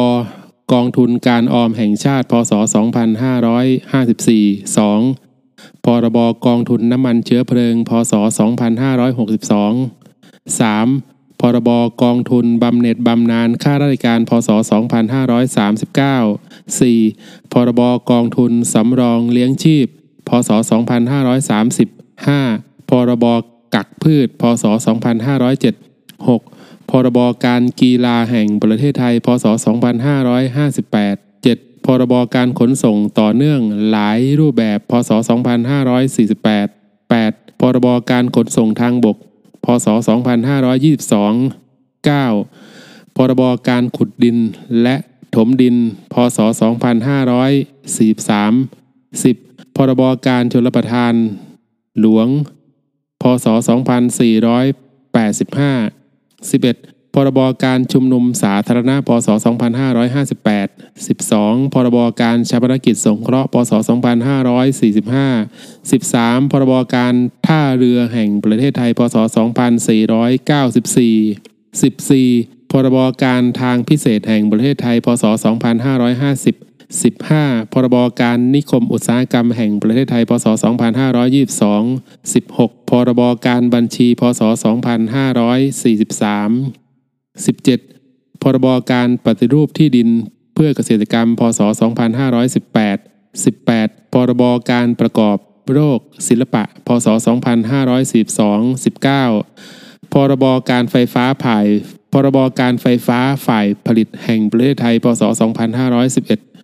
[0.74, 2.52] กองทุนการออมแห่งชาติ พศ
[3.74, 5.86] 2554 2.
[5.86, 8.14] พรบกองทุนน้ำมันเชื้อเพลิง พศ
[10.52, 11.15] 2562 3.
[11.42, 11.70] พรบ
[12.04, 14.64] กองทุนบำเหน็จบำนาญข้าราชการพศ 2539
[16.80, 17.54] 4.
[17.54, 17.82] พรบ
[18.12, 19.88] กองทุนสำรองเลี้ยงชีพ
[20.30, 20.50] พศ
[21.70, 23.26] 2535พรบ
[23.76, 24.64] กักพืช พศ
[25.42, 26.90] 2507 6.
[26.90, 29.46] พรบการกีฬาแห่งประเทศไทย พศ
[30.26, 31.86] 2558 7.
[31.86, 35.12] พรบการขนส่งต่อเนื่องหลายรูปแบบ พศ
[35.96, 37.62] 2548 8.
[37.62, 39.18] พรบการขนส่งทางบก
[39.66, 39.98] พศ 2522
[42.08, 43.16] 9.
[43.16, 44.38] พรบการขุดดิน
[44.82, 44.96] และ
[45.36, 45.76] ถมดิน
[46.14, 46.48] พศ 2543
[49.24, 49.76] 10.
[49.76, 51.14] พรบการชลประทาน
[52.00, 52.28] หลวง
[53.22, 56.95] พศ 2485 11.
[57.16, 59.28] พรบการชุมนุมสาธารณะพศ
[60.24, 60.70] 2558
[61.08, 61.74] 12.
[61.74, 63.72] พรบการชาปนกิจสงเคราะห์พศ
[65.32, 66.52] 2545 13.
[66.52, 67.14] พรบการ
[67.48, 69.16] ท่าเรือแห่งประเทศไทย พศ
[70.50, 72.72] 2494 14.
[72.72, 75.24] พรบการทางพิเศษแห่งประเทศไทย พศ
[76.04, 77.74] 2550 15.
[77.74, 80.46] พรบการนิคมอุตสาหกรรมแห่งประเทศไทย พศ
[81.84, 82.90] 2522 16.
[82.90, 84.42] พรบการบัญชี พศ
[86.80, 86.85] 2543
[87.36, 88.42] 17.
[88.42, 90.10] พรบการปฏิรูปที่ดิน
[90.56, 91.60] เพื่อเกษตรกรรม พศ
[92.46, 93.00] 2518
[93.44, 94.14] 18.
[94.14, 95.38] พรบการประกอบ
[95.74, 97.08] โรคศิลปะ พศ
[98.30, 98.86] 2542
[99.36, 100.14] 19.
[100.14, 101.68] พรบการไฟฟ้าผ่าย
[102.14, 105.24] พรบการไฟฟ้าฝ่ายผลิตแห่งประเทศไทย พศ
[106.46, 106.56] 2511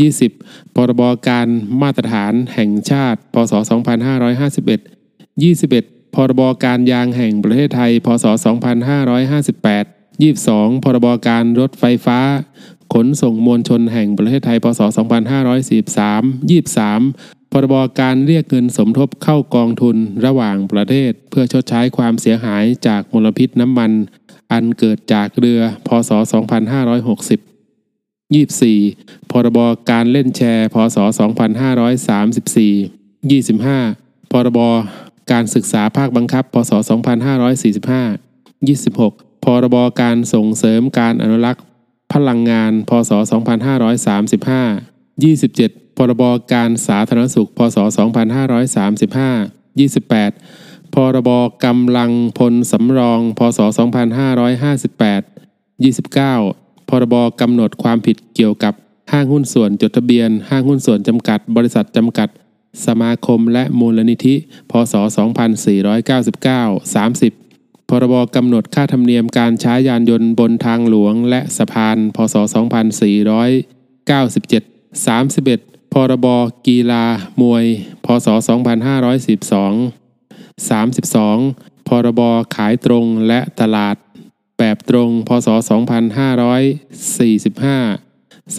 [0.00, 0.76] 20.
[0.76, 1.48] พรบการ
[1.82, 3.52] มาตรฐานแห่งชาติ พศ
[4.68, 6.14] 2551 21.
[6.14, 8.24] พรบการยางแห่งประเทศไทย พศ
[9.34, 10.84] 2558 22.
[10.84, 12.18] พรบการรถไฟฟ้า
[12.94, 14.80] ขนส่งมวลชนแห่งประเทศไทย พศ
[15.60, 16.50] 2543
[16.80, 17.52] 23.
[17.52, 19.96] พรบการเรียกเงินสมทบเข้ากองทุน
[20.26, 23.90] ระหว่างประเทศ เพื่อชดใช้ความเสียหายจากมลพิษน้ำมัน
[24.52, 26.10] อันเกิดจากเรือ พศ
[27.36, 27.40] 2560
[28.34, 29.30] 24.
[29.30, 29.58] พรบ
[29.90, 30.96] การเล่นแชร์ พศ
[33.30, 34.32] 2534 25.
[34.32, 34.60] พรบ
[35.32, 36.72] การศึกษาภาคบังคับ พศ
[38.12, 39.27] 2545 26.
[39.44, 41.64] พรบการส่งเสริมการอนุรักษ์
[42.12, 45.96] พลังงาน พศ 2535 27.
[45.96, 46.22] พรบ
[46.52, 47.76] การสาธารณสุข พศ
[49.78, 50.94] 2535 28.
[50.94, 51.30] พรบ
[51.64, 53.58] กำลังพลสำรอง พศ
[54.58, 55.24] 2558
[55.84, 56.88] 29.
[56.88, 58.74] พรบกำหนดความผิดเกี่ยวกับ
[59.12, 62.28] ห้างหุ้นส่วนจดทะเบียน ห้างหุ้นส่วนจำกัด บริษัทจำกัด
[62.86, 64.34] สมาคมและมูลนิธิ
[64.70, 64.94] พศ
[65.84, 67.47] 2499 30
[67.90, 72.42] พรบกำหนดค่าธรรมเนียมการใช้ยานยนต์บนทางหลวง และสะพาน พศ 2497
[75.06, 76.26] 31 พรบ
[76.66, 77.04] กีฬา
[77.40, 77.64] มวย
[78.04, 78.28] พศ
[80.68, 82.20] 2512 32 พรบ
[82.54, 83.96] ขายตรงและตลาด
[84.58, 85.48] แบบตรง พศ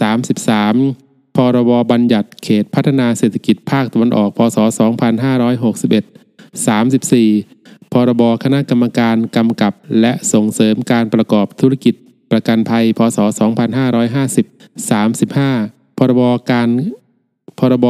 [0.00, 4.58] 33 พรบบัญญัติเขตพัฒนาเศรษฐกิจภาคตะวันออก พศ
[6.00, 6.04] 2561
[6.66, 7.59] 34
[7.92, 11.94] พรบคณะกรรมการกำกับ และส่งเสริมการประกอบธุรกิจ
[12.30, 13.18] ประกันภัย พศ
[14.38, 16.22] 2550 35 พรบ
[16.52, 16.68] การ
[17.58, 17.86] พรบ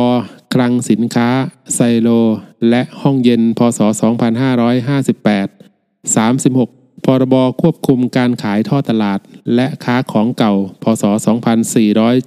[0.55, 1.29] คลังสินค้า
[1.75, 2.09] ไซโล
[2.71, 3.81] และห้องเย็น พศ
[6.17, 9.19] 2558 36 พรบควบคุมการขายท่อตลาด
[9.55, 11.05] และค้าของเก่า พศ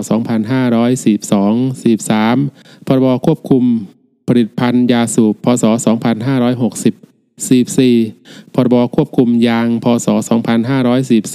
[1.95, 3.65] 2542 43 พรบควบคุม
[4.27, 5.65] ผลิตภัณฑ์ยาสูบพศ
[6.95, 6.95] 2560
[7.49, 11.35] 44พรบควบคุมยางพศ 2542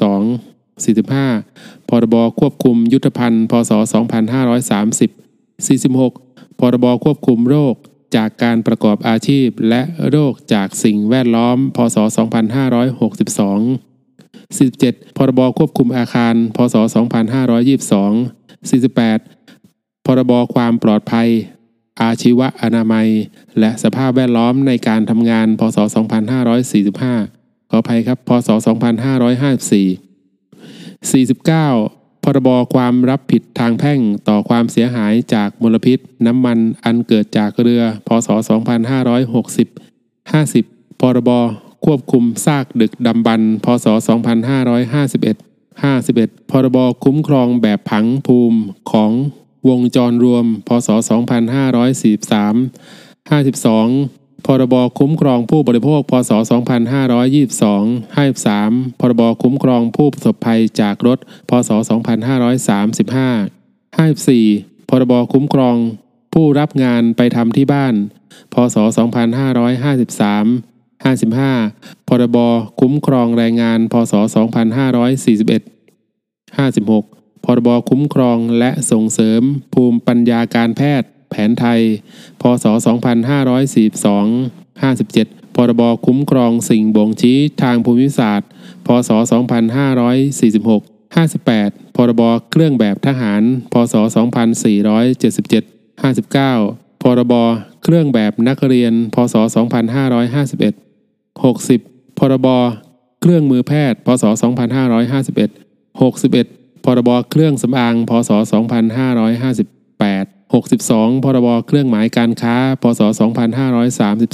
[0.84, 3.72] 45พรบควบคุมยุทธภัณฑ์ พศ
[4.88, 5.10] 2530
[5.68, 7.76] 46พรบควบคุมโรค
[8.16, 11.98] จากการประกอบอาชีพและโรคจากสิ่งแวดล้อม พศ
[13.78, 13.90] 2562
[14.58, 16.76] 17พรบควบคุมอาคาร พศ
[18.00, 18.80] 2522
[19.20, 21.30] 48พรบความปลอดภัย
[22.02, 23.08] อาชีวะอนามัย
[23.60, 25.78] และสภาพแวดล้อมในการทำงาน พศ
[26.94, 28.50] 2545 ขออภัยครับ พศ
[31.12, 38.30] 2554 49 พรบความรับผิดทางแพ่งต่อความเสียหายจากมลพิษ น้ำมันอันเกิดจากเรือ พศ
[39.50, 41.32] 2560 50 พรบ
[41.86, 43.88] ควบคุมซากดึกดำบรรพ์พศ
[44.60, 45.50] 2551
[45.84, 48.60] 51 พรบคุ้มครองแบบผังภูมิ
[48.92, 49.12] ของ
[49.68, 50.98] วงจรรวม พศ 2543
[53.30, 56.32] 52 พรบคุ้มครองผู้บริโภค พศ
[57.28, 61.70] 2522 53 พรบคุ้มครองผู้ประสบภัยจากรถ พศ
[63.98, 65.76] 2535 54 พรบคุ้มครอง
[66.34, 67.96] ผู้รับงานไปทำที่บ้าน
[68.54, 68.88] พศ 2553
[71.06, 72.38] 55 พรบ
[72.80, 74.24] คุ้มครองแรงงาน พศ 2541
[76.58, 79.42] 56 พรบคุ้มครองและส่งเสริม
[79.74, 81.82] ภูมิปัญญาการแพทย์ แผนไทย
[82.42, 82.74] พศ 2542
[84.84, 88.50] 57 พรบคุ้มครองสิ่งบ่งชี้ทางภูมิศาสตร์
[88.86, 89.10] พศ
[90.50, 92.22] 2546 58 พรบ
[92.52, 93.42] เครื่องแบบทหาร
[93.74, 93.96] พศ
[94.84, 97.34] 2477 59 พรบ
[97.84, 99.36] เครื่องแบบนักเรียน พศ
[100.18, 102.48] 2551 60 พรบ
[103.22, 104.24] เครื่องมือแพทย์ พศ
[105.08, 108.44] 2551 61 พรบเครื่องสำอาง พศ 2558
[110.54, 113.02] 62 พรบเครื่องหมายการค้า พศ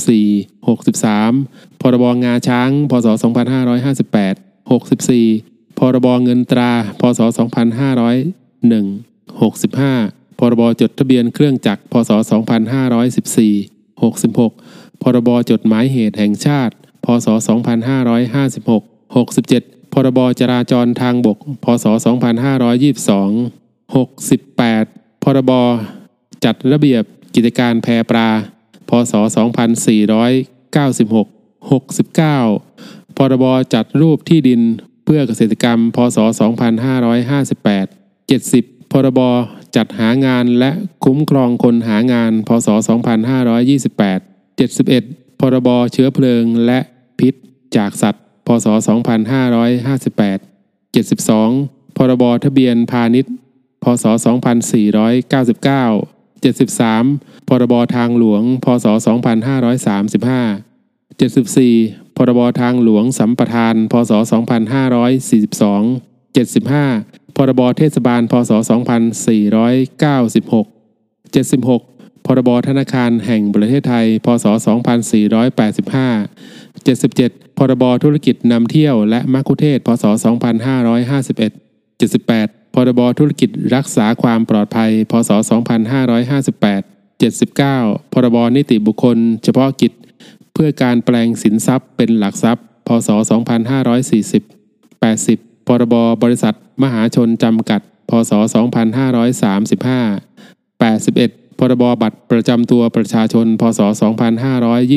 [0.07, 3.07] 2534 63 พรบงาช้าง พศ
[4.23, 6.71] 2558 64 พรบเงินตรา
[7.01, 7.19] พศ
[8.65, 12.11] 2501 65 พรบจดทะเบียนเครื่องจักร พศ
[13.51, 16.73] 2514 66 พรบจดหมายเหตุแห่งชาติ
[17.05, 17.35] พศ 2556
[19.15, 21.85] 67 พรบจราจรทางบก พศ
[23.05, 25.51] 2522 68 พรบ
[26.45, 27.03] จัดระเบียบ
[27.35, 28.29] กิจการแพปลา
[28.89, 29.25] พศ 2496
[31.69, 34.61] 69 พรบ จัดรูปที่ดิน
[35.05, 36.17] เพื่อเกษตรกรรม พศ
[37.59, 39.19] 2558 70 พรบ
[39.75, 40.71] จัดหางานและ
[41.05, 42.67] คุ้มครองคนหางาน พศ
[44.03, 46.79] 2528 71 พรบ เชื้อเพลิงและ
[47.19, 47.33] พิษ
[47.77, 50.39] จากสัตว์ พศ 2558
[50.95, 53.33] 72 พรบทะเบียนพาณิชย์
[53.83, 54.15] พศ 2499
[56.45, 58.85] 73 พรบทางหลวง พศ
[61.19, 64.17] 2535 74 พรบทางหลวงสัมปทาน พศ 2542
[66.35, 68.51] 75 พรบเทศบาล พศ
[70.13, 74.45] 2496 76 พรบธนาคารแห่งประเทศไทย พศ
[75.89, 80.03] 2485 77 พรบธุรกิจนำเที่ยวและมัคคุเทศ พศ
[81.03, 85.29] 2551 78 พรบธุรกิจรักษาความปลอดภัย พศ
[86.11, 89.91] 2558 79 พรบนิติบุคคล เฉพาะกิจ
[90.53, 93.09] เพื่อการแปลงสินทรัพย์เป็นหลักทรัพย์ พศ
[94.33, 94.41] 2540
[95.03, 98.31] 80 พรบบริษัทมหาชนจำกัด พศ
[100.23, 103.79] 2535 81 พรบบัตรประจำตัวประชาชน พศ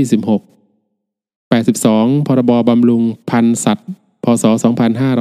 [0.07, 0.58] 2526
[1.51, 3.89] 82 พรบ บำรุงพันธุ์สัตว์
[4.25, 4.45] พศ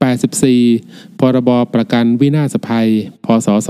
[0.00, 2.88] 84 พรบ ประกันวินาศภัย
[3.24, 3.60] พศ 2535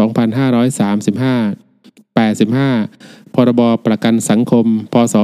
[2.16, 5.14] 85 พรบ ประกันสังคม พศ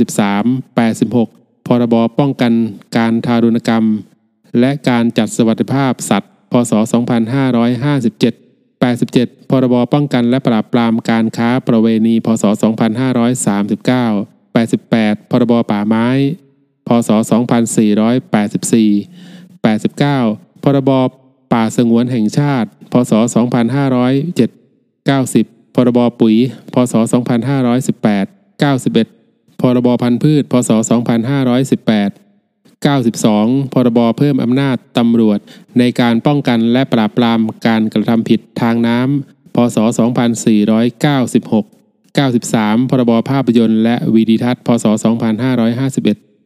[0.00, 2.52] 2533 86 พรบ ป้องกัน
[2.96, 3.84] การทารุณกรรม
[4.60, 8.49] และการจัดสวัสดิภาพสัตว์ พศ 2557
[8.80, 12.44] 87 พรบป้องกันและปราบปรามการค้าประเวณี พศ
[14.44, 16.06] 2539 88 พรบป่าไม้
[16.88, 20.90] พศ 2484 89 พรบ
[21.52, 23.12] ป่าสงวนแห่งชาติ พศ
[25.08, 26.36] 2507 90 พรบปุ๋ย
[26.74, 26.94] พศ
[27.68, 30.70] 2518 91 พรบพันธุ์พืช พศ
[31.50, 32.19] 2518
[32.88, 35.38] 92 พรบเพิ่มอำนาจตำรวจ
[35.78, 39.88] ในการป้องกันและปราบปรามการกระทำผิดทางน้ำ พศ 2496
[42.18, 44.84] 93 พรบภาพยนตร์และวีดิทัศน์ พศ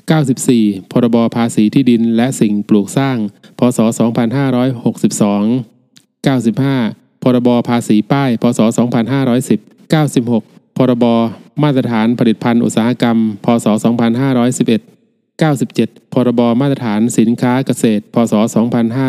[0.04, 3.16] 2551 94 พรบภาษีที่ดินและสิ่งปลูกสร้าง
[3.58, 3.88] พศ 2562
[6.26, 8.60] 95 พรบภาษีป้าย พศ
[9.48, 11.04] 2510 96 พรบ
[11.62, 13.66] มาตรฐานผลิตภัณฑ์อุตสาหกรรม พศ
[14.52, 14.93] 2511
[15.42, 18.34] 97 พรบมาตรฐานสินค้าเกษตร พศ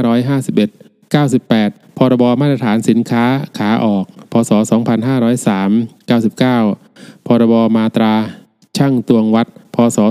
[0.01, 3.23] 2551 98 พรบมาตรฐานสินค้า
[3.57, 4.51] ขาออก พศ
[5.33, 5.69] 2503
[6.49, 8.13] 99 พรบมาตรา
[8.77, 10.09] ช่างตวงวัด พศ 2542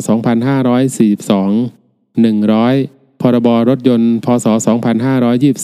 [2.24, 4.46] 100 พรบรถยนต์ พศ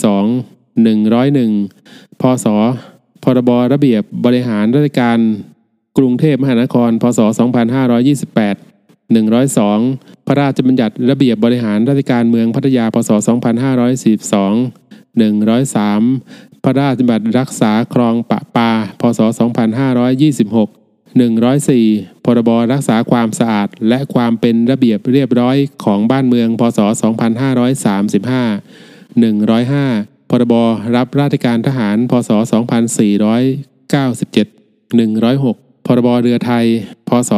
[0.05, 2.47] 2522 101 พศ
[3.25, 5.19] พรบระเบียบบริหารราชการ
[5.99, 7.21] กรุงเทพมหานคร พศ
[8.21, 8.70] 2528
[9.11, 13.23] 102 พระราชบัญญัติระเบียบบริหารราชการเมืองพัทยา พศ 2542
[15.21, 19.21] 103 พระราชบัญญัติรักษาคลองปะปา พศ
[20.59, 20.69] 2526
[21.49, 26.79] 104 พรบรักษาความสะอาด และความเป็นระเบียบเรียบร้อยของบ้านเมือง พศ
[27.79, 30.55] 2535 105 พรบ
[30.97, 32.31] รับราชการทหาร พศ
[34.01, 36.67] 2497 106 พรบเรือไทย
[37.09, 37.31] พศ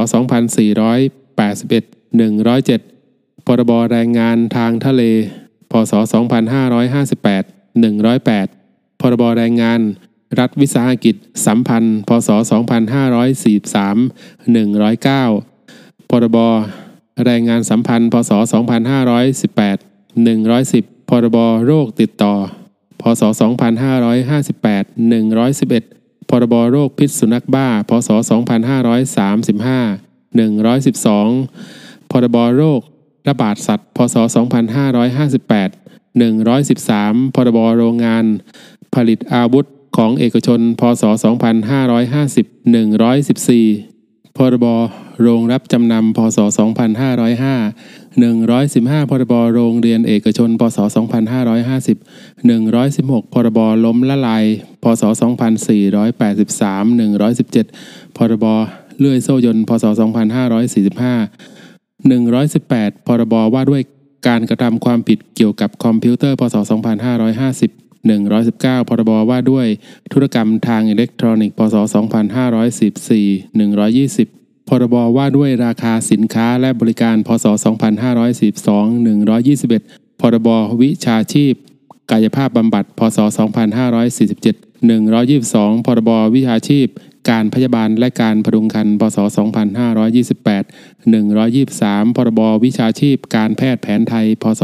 [0.60, 5.02] 2400 81 107 พรบแรงงานทางทะเล
[5.70, 5.94] พศ 2558
[7.82, 9.80] 108 พรบแรงงาน
[10.38, 11.14] รัฐวิสาหกิจ
[11.46, 12.34] สัมพันธ์ พศ 2543
[14.52, 16.38] 109 พรบ
[17.24, 18.30] แรงงานสัมพันธ์ พศ
[19.72, 22.34] 2518 110 พรบโรคติดต่อ
[23.00, 23.22] พศ
[24.42, 24.86] 2558
[25.82, 32.80] 111 พรบโรคพิษสุนัขบ้า พศ 2535 112 พรบโรค
[33.28, 34.16] ระบาดสัตว์ พศ
[35.80, 35.82] 2558
[36.20, 38.24] 113 พรบโรงงาน
[38.94, 39.64] ผลิตอาวุธ
[39.96, 41.02] ของเอกชน พศ
[42.10, 44.66] 2550 114 พรบ
[45.22, 46.38] โรงรับจำนำ พศ
[47.18, 50.78] 2505 115 พรบโรงเรียนเอกชน พศ
[51.42, 51.96] 2550
[52.48, 54.44] 116 พรบล้มละลาย
[54.82, 56.84] พศ 2483
[57.68, 58.46] 117 พรบ
[59.02, 59.94] เลื่อยโซ่ยนต์พศ 2545
[62.26, 63.82] 118 พรบว่าด้วย
[64.26, 66.56] การกระทำความผิดเกี่ยวกับคอมพิวเตอร์ พศ
[67.32, 69.66] 2550 119 พรบว่าด้วย
[70.12, 71.76] ธุรกรรมทางอิเล็กทรอนิกส์ พศ
[72.56, 77.46] 2514 120 พรบว่าด้วยราคาสินค้าและบริการ พศ
[78.28, 78.86] 2542
[79.46, 80.48] 121 พรบ
[80.82, 81.54] วิชาชีพ
[82.10, 83.18] กายภาพบำบัด พศ
[84.02, 86.86] 2547 122 พรบวิชาชีพ
[87.30, 89.18] การพยาบาลและการพดุงคันพศ
[90.32, 94.62] 2528 123 พรบวิชาชีพการแพทย์แผนไทย พศ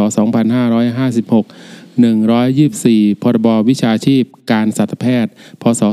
[1.38, 5.32] 2556 124 พรบวิชาชีพการสัตวแพทย์
[5.62, 5.90] พศ 2554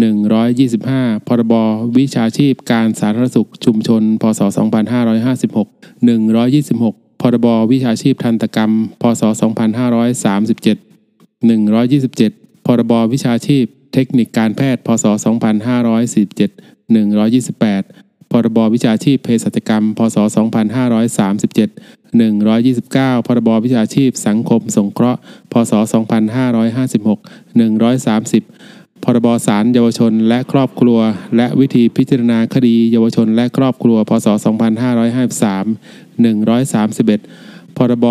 [0.00, 1.54] 125 พรบ
[1.98, 4.40] วิชาชีพการสาธารณสุขชุมชน พศ
[5.20, 9.22] 2556 126 พรบวิชาชีพทันตกรรม พศ
[10.74, 15.04] 2537 127 พรบวิชาชีพ เทคนิคการแพทย์พศ
[15.98, 16.50] 2547
[17.18, 20.16] 128 พรบวิชาชีพเภสัชกรรม พศ
[21.20, 21.70] 2537
[22.20, 25.20] 129 พรบวิชาชีพสังคมสงเคราะห์
[25.52, 25.72] พศ
[27.08, 27.18] 2556
[27.58, 30.98] 130 พรบศาลเยาวชนและครอบครัว
[31.36, 34.26] และวิธีพิจารณาคดีเยาวชนและครอบครัว พศ
[37.06, 38.06] 2553 131 พรบ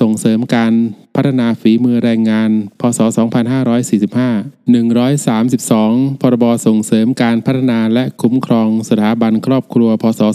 [0.00, 0.72] ส่งเสริมการ
[1.20, 2.50] พัฒนาฝีมือแรงงาน
[2.80, 10.32] พศ 2545 132 พรบส่งเสริมการพัฒนาและคุ้มครองสถาบันครอบครัว พศ 2562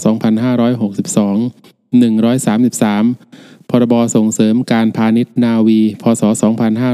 [3.12, 6.22] 133 พรบส่งเสริมการพาณิชย์นาวี พศ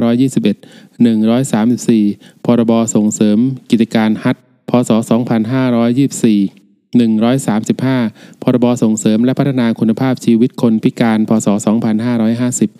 [0.06, 0.44] 2521
[1.74, 3.38] 134 พรบส่งเสริม
[3.70, 4.36] กิจการฮัท
[4.70, 4.90] พศ
[6.36, 6.59] 2524
[7.68, 11.48] 135 พรบส่งเสริมและพัฒนาคุณภาพชีวิตคนพิการ พศ
[12.30, 12.70] 2550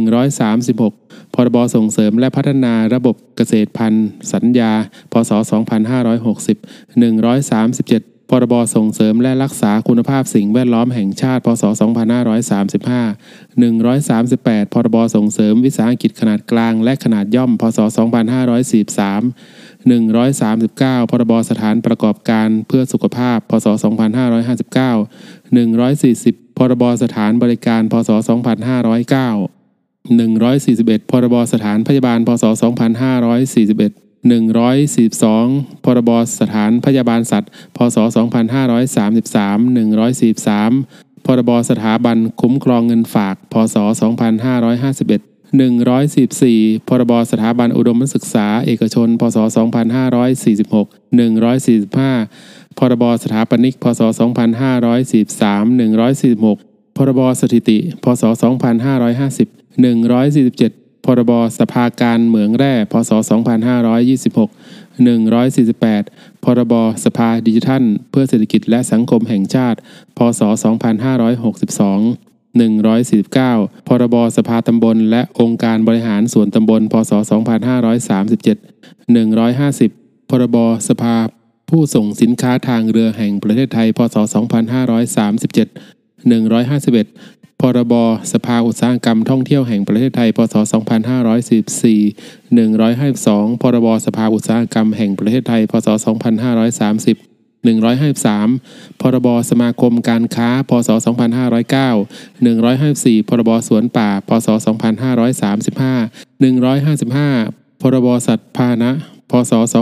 [0.00, 4.72] 136 พรบส่งเสริมและพัฒนาระบบเกษตรพันธุ์สัญญา
[5.12, 5.30] พศ
[6.52, 11.64] 2560 137 พรบส่งเสริมและรักษาคุณภาพสิ่งแวดล้อมแห่งชาติ พศ
[12.62, 17.78] 2535 138 พรบส่งเสริมวิสาหกิจขนาดกลางและขนาดย่อม พศ
[18.72, 23.76] 2543 139 พรบสถานประกอบการเพื่อสุขภาพ พศ 2559
[25.52, 28.10] 140 พรบสถานบริการ พศ
[29.40, 29.48] 2509
[30.10, 36.10] 141 พรบสถานพยาบาล พศ 2541 142พรบ
[36.40, 39.58] สถานพยาบาลสัตว์ พศ 2533
[41.20, 49.36] 143 พรบสถาบันคุ้มครองเงินฝาก พศ 2551 144พรบสถาบันอุดมศึกษา เอกชน พศ
[50.72, 54.14] 2546 145 พรบสถาปนิก พศ 2543
[56.50, 58.22] 146 พรบสถิติ พศ
[59.40, 63.10] 2550 147 พรบสภาการเหมืองแร่ พศ
[64.42, 66.74] 2526 148 พรบ
[67.04, 69.78] สภาดิจิทัล เพื่อเศรษฐกิจและสังคมแห่งชาติ
[70.16, 70.40] พศ
[72.22, 77.12] 2562 149 พรบสภาตำบล และองค์การบริหารส่วนตำบล พศ
[78.32, 78.56] 2537
[79.12, 80.56] 150 พรบ
[80.88, 81.16] สภา
[81.70, 85.68] ผู้ส่งสินค้าทางเรือแห่งประเทศไทย พศ 2537
[86.30, 87.94] 151 พรบ
[88.32, 90.54] สภาอุตสาหกรรมท่องเที่ยวแห่งประเทศไทย พศ
[91.52, 91.98] 2544
[93.50, 95.88] 152 พรบสภาอุตสาหกรรมแห่งประเทศไทย พศ
[97.22, 97.31] 2530
[97.62, 100.88] 153 พรบสมาคมการค้า พศ
[101.88, 104.48] 2509 154 พรบสวนป่า พศ
[105.10, 108.90] 2535 155 พรบสัตว์พาหนะ
[109.30, 109.74] พศ 2482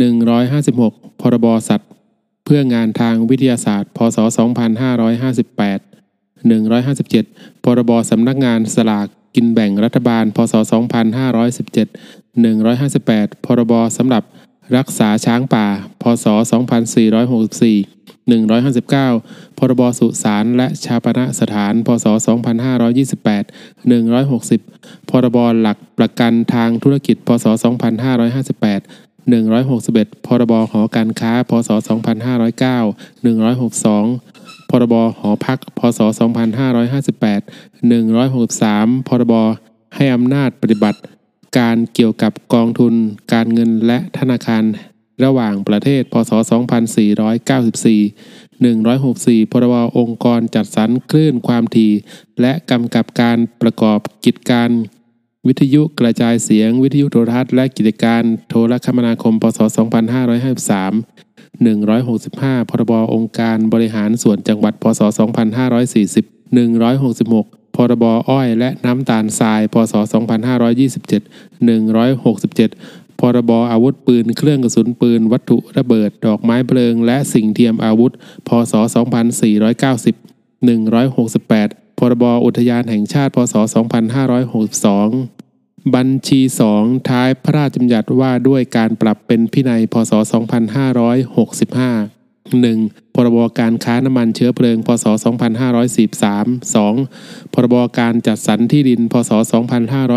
[0.00, 1.90] 156 พรบสัตว์
[2.44, 4.18] เพื่องานทางวิทยาศาสตร์ พศ
[5.80, 5.92] 2558
[6.42, 10.54] 157 พรบสำนักงานสลากกินแบ่งรัฐบาล พศ
[11.84, 14.22] 2517 158 พรบสำหรับ
[14.76, 15.66] รักษาช้างป่า
[16.02, 22.06] พศ 2464 159 พรบสุสานและชาปนสถาน พศ
[23.22, 23.44] 2528
[23.90, 27.46] 160 พรบหลักประกันทางธุรกิจ พศ
[28.10, 28.82] 2558
[29.30, 31.70] 161 พรบหอการค้า พศ
[32.50, 36.00] 2509 162 พรบหอพัก พศ
[37.12, 39.34] 2558 163 พรบ
[39.94, 40.98] ให้อำนาจปฏิบัติ
[41.58, 42.94] การเกี่ยวกับกองทุน
[43.32, 44.64] การเงินและธนาคาร
[45.24, 46.44] ระหว่างประเทศ พศ 2494
[48.64, 51.92] 164 พรบองค์กรจัดสรรคลื่นความถี่
[52.40, 54.70] และกำกับการประกอบกิจการ
[55.46, 59.58] วิทยุกระจายเสียง วิทยุโทรทัศน์และกิจการโทรคมนาคม พศ
[61.60, 65.00] 2553 165 พรบองค์การบริหารส่วนจังหวัด พศ
[65.88, 69.94] 2540 166 พรบอ้อยและน้ำตาลทราย พศ
[70.78, 71.22] 2527
[71.82, 78.12] 167 พรบอาวุธปืน เครื่องกระสุนปืน วัตถุระเบิด ดอกไม้เพลิง และสิ่งเทียมอาวุธ
[78.48, 78.74] พศ
[80.12, 80.14] 2490
[80.66, 83.54] 168 พรบอุทยานแห่งชาติ พศ
[85.34, 86.40] 2562บัญชี
[86.74, 90.12] 2ท้ายพระราชบัญญัติว่าด้วยการปรับเป็นพินัยพศ
[91.36, 92.21] 2565
[92.80, 93.14] 1.
[93.14, 95.04] พรบการค้าน้ำมันเชื้อเพลิง พศ
[96.24, 97.54] 2543 2.
[97.54, 99.30] พรบการจัดสรรที่ดิน พศ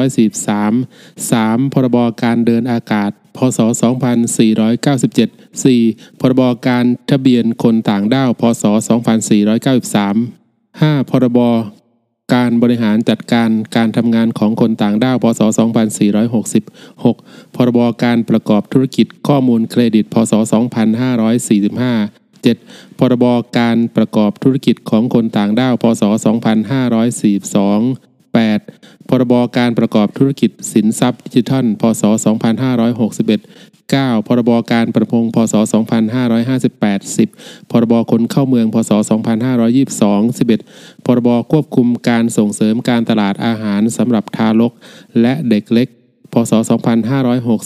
[0.02, 1.74] 2543 3.
[1.74, 3.60] พรบการเดินอากาศ พศ
[4.66, 6.20] 2497 4.
[6.20, 8.64] พรบการทะเบียนคนต่างด้าว พศ
[9.84, 11.10] 2493 5.
[11.10, 11.40] พรบ
[12.34, 15.42] การบริหารจัดการการทำงานของคนต่างด้าว พศ
[16.48, 20.34] 2466 พรบการประกอบธุรกิจข้อมูลเครดิต พศ
[21.34, 23.00] 2545 7.
[23.00, 23.26] พรบ
[23.60, 26.08] การประกอบธุรกิจของคนต่างด้าว พศ 2542
[28.36, 29.10] 8.
[29.10, 32.04] พรบการประกอบธุรกิจสินทรัพย์ดิจิทัล พศ
[32.76, 33.42] 2561
[33.94, 34.28] 9.
[34.28, 35.54] พรบการประพง พศ
[36.36, 37.72] 2558 10.
[37.72, 38.92] พรบคนเข้าเมือง พศ
[39.60, 41.06] 2522 11.
[41.06, 44.74] พรบควบคุมการส่งเสริมการตลาดอาหารสำหรับทารก
[45.22, 45.88] และเด็กเล็ก
[46.34, 46.52] พศ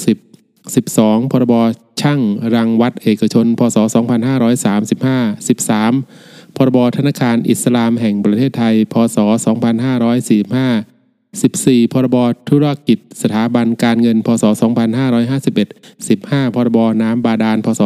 [0.10, 0.30] 2560
[0.76, 1.54] 12 พรบ
[2.02, 2.22] ช่าง
[2.56, 3.78] รังวัดเอกชน พศ
[4.58, 5.48] 2535
[5.88, 9.18] 13 พรบธนาคารอิสลามแห่งประเทศไทย พศ
[10.30, 12.18] 2545 14 พรบ
[12.50, 14.44] ธุรกิจสถาบันการเงิน พศ
[15.30, 17.82] 2551 15 พรบน้ำบาดาล พศ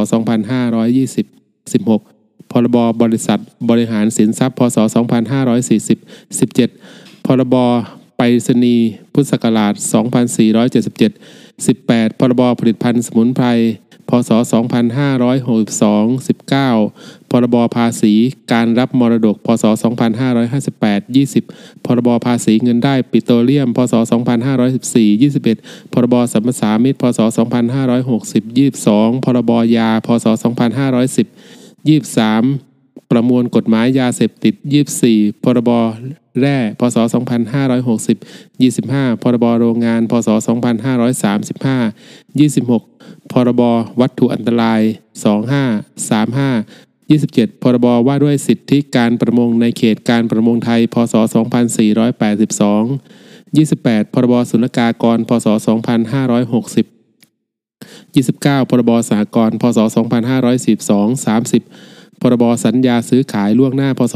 [0.63, 1.25] 2520
[1.73, 3.39] 16 พรบบริษัท
[3.69, 4.77] บริหารสินทรัพย์ พศ
[5.61, 5.97] 2540
[6.39, 7.55] 17 พรบ
[8.17, 9.73] ไปรษณีย์พุทธศักราช
[10.59, 13.47] 2477 18 พรบผลิตภัณฑ์สมุนไพร
[14.09, 14.41] พศ 2562
[16.67, 18.13] 19 พรบภาษี
[18.51, 19.63] การรับมรดก พศ
[20.39, 23.93] 2558 20 พรบภาษีเงินได้ปิโตรเลียม พศ
[24.73, 27.19] 2514 21 พรบสัมปสามิตพศ
[27.83, 30.25] 2560 22 พรบยา พศ
[31.07, 31.27] 2510
[31.87, 32.72] 23
[33.13, 34.53] ประมวลกฎหมายยาเสพติด
[34.99, 35.71] 24 พรบ
[36.39, 36.97] แร่ พศ
[37.99, 40.29] 2560 25 พรบโรงงาน พศ
[42.39, 43.61] 2535 26 พรบ
[44.01, 44.81] วัตถุอันตราย
[45.61, 51.15] 25 35 27 พรบว่าด้วยสิทธิการประมงในเขตการประมงไทย พศ
[52.01, 55.47] 2482 28 พรบศุลกากร พศ
[56.83, 56.85] 2560
[58.15, 64.15] 29 พรบสหกรณ์ พศ 2542 30 พรบสัญญาซื้อขายล่วงหน้า พศ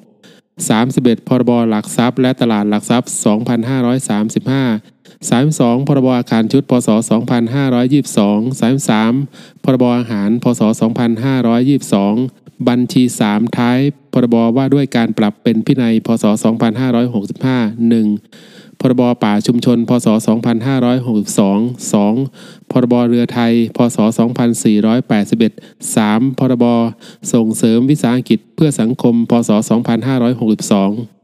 [0.00, 0.12] 2546
[0.68, 3.16] 31 พรบหลักทรัพย์ และตลาดหลักทรัพย์ 2535
[5.30, 6.88] 32 พรบอาคารชุด พศ
[7.90, 8.70] 2522
[9.10, 10.62] 33 พรบอาหาร พศ
[11.42, 13.78] 2522 บัญชี 3 ท้าย
[14.12, 16.24] พรบว่าด้วยการปรับเป็นพินัย พศ
[17.10, 22.70] 2565 1 พรบป่าชุมชน พศ 2562 2.
[22.70, 23.98] พรบเรือไทย พศ
[25.32, 26.38] 2481 3.
[26.38, 26.64] พรบ
[27.32, 29.50] ส่งเสริมวิสาหกิจเพื่อสังคม พศ
[31.16, 31.21] 2562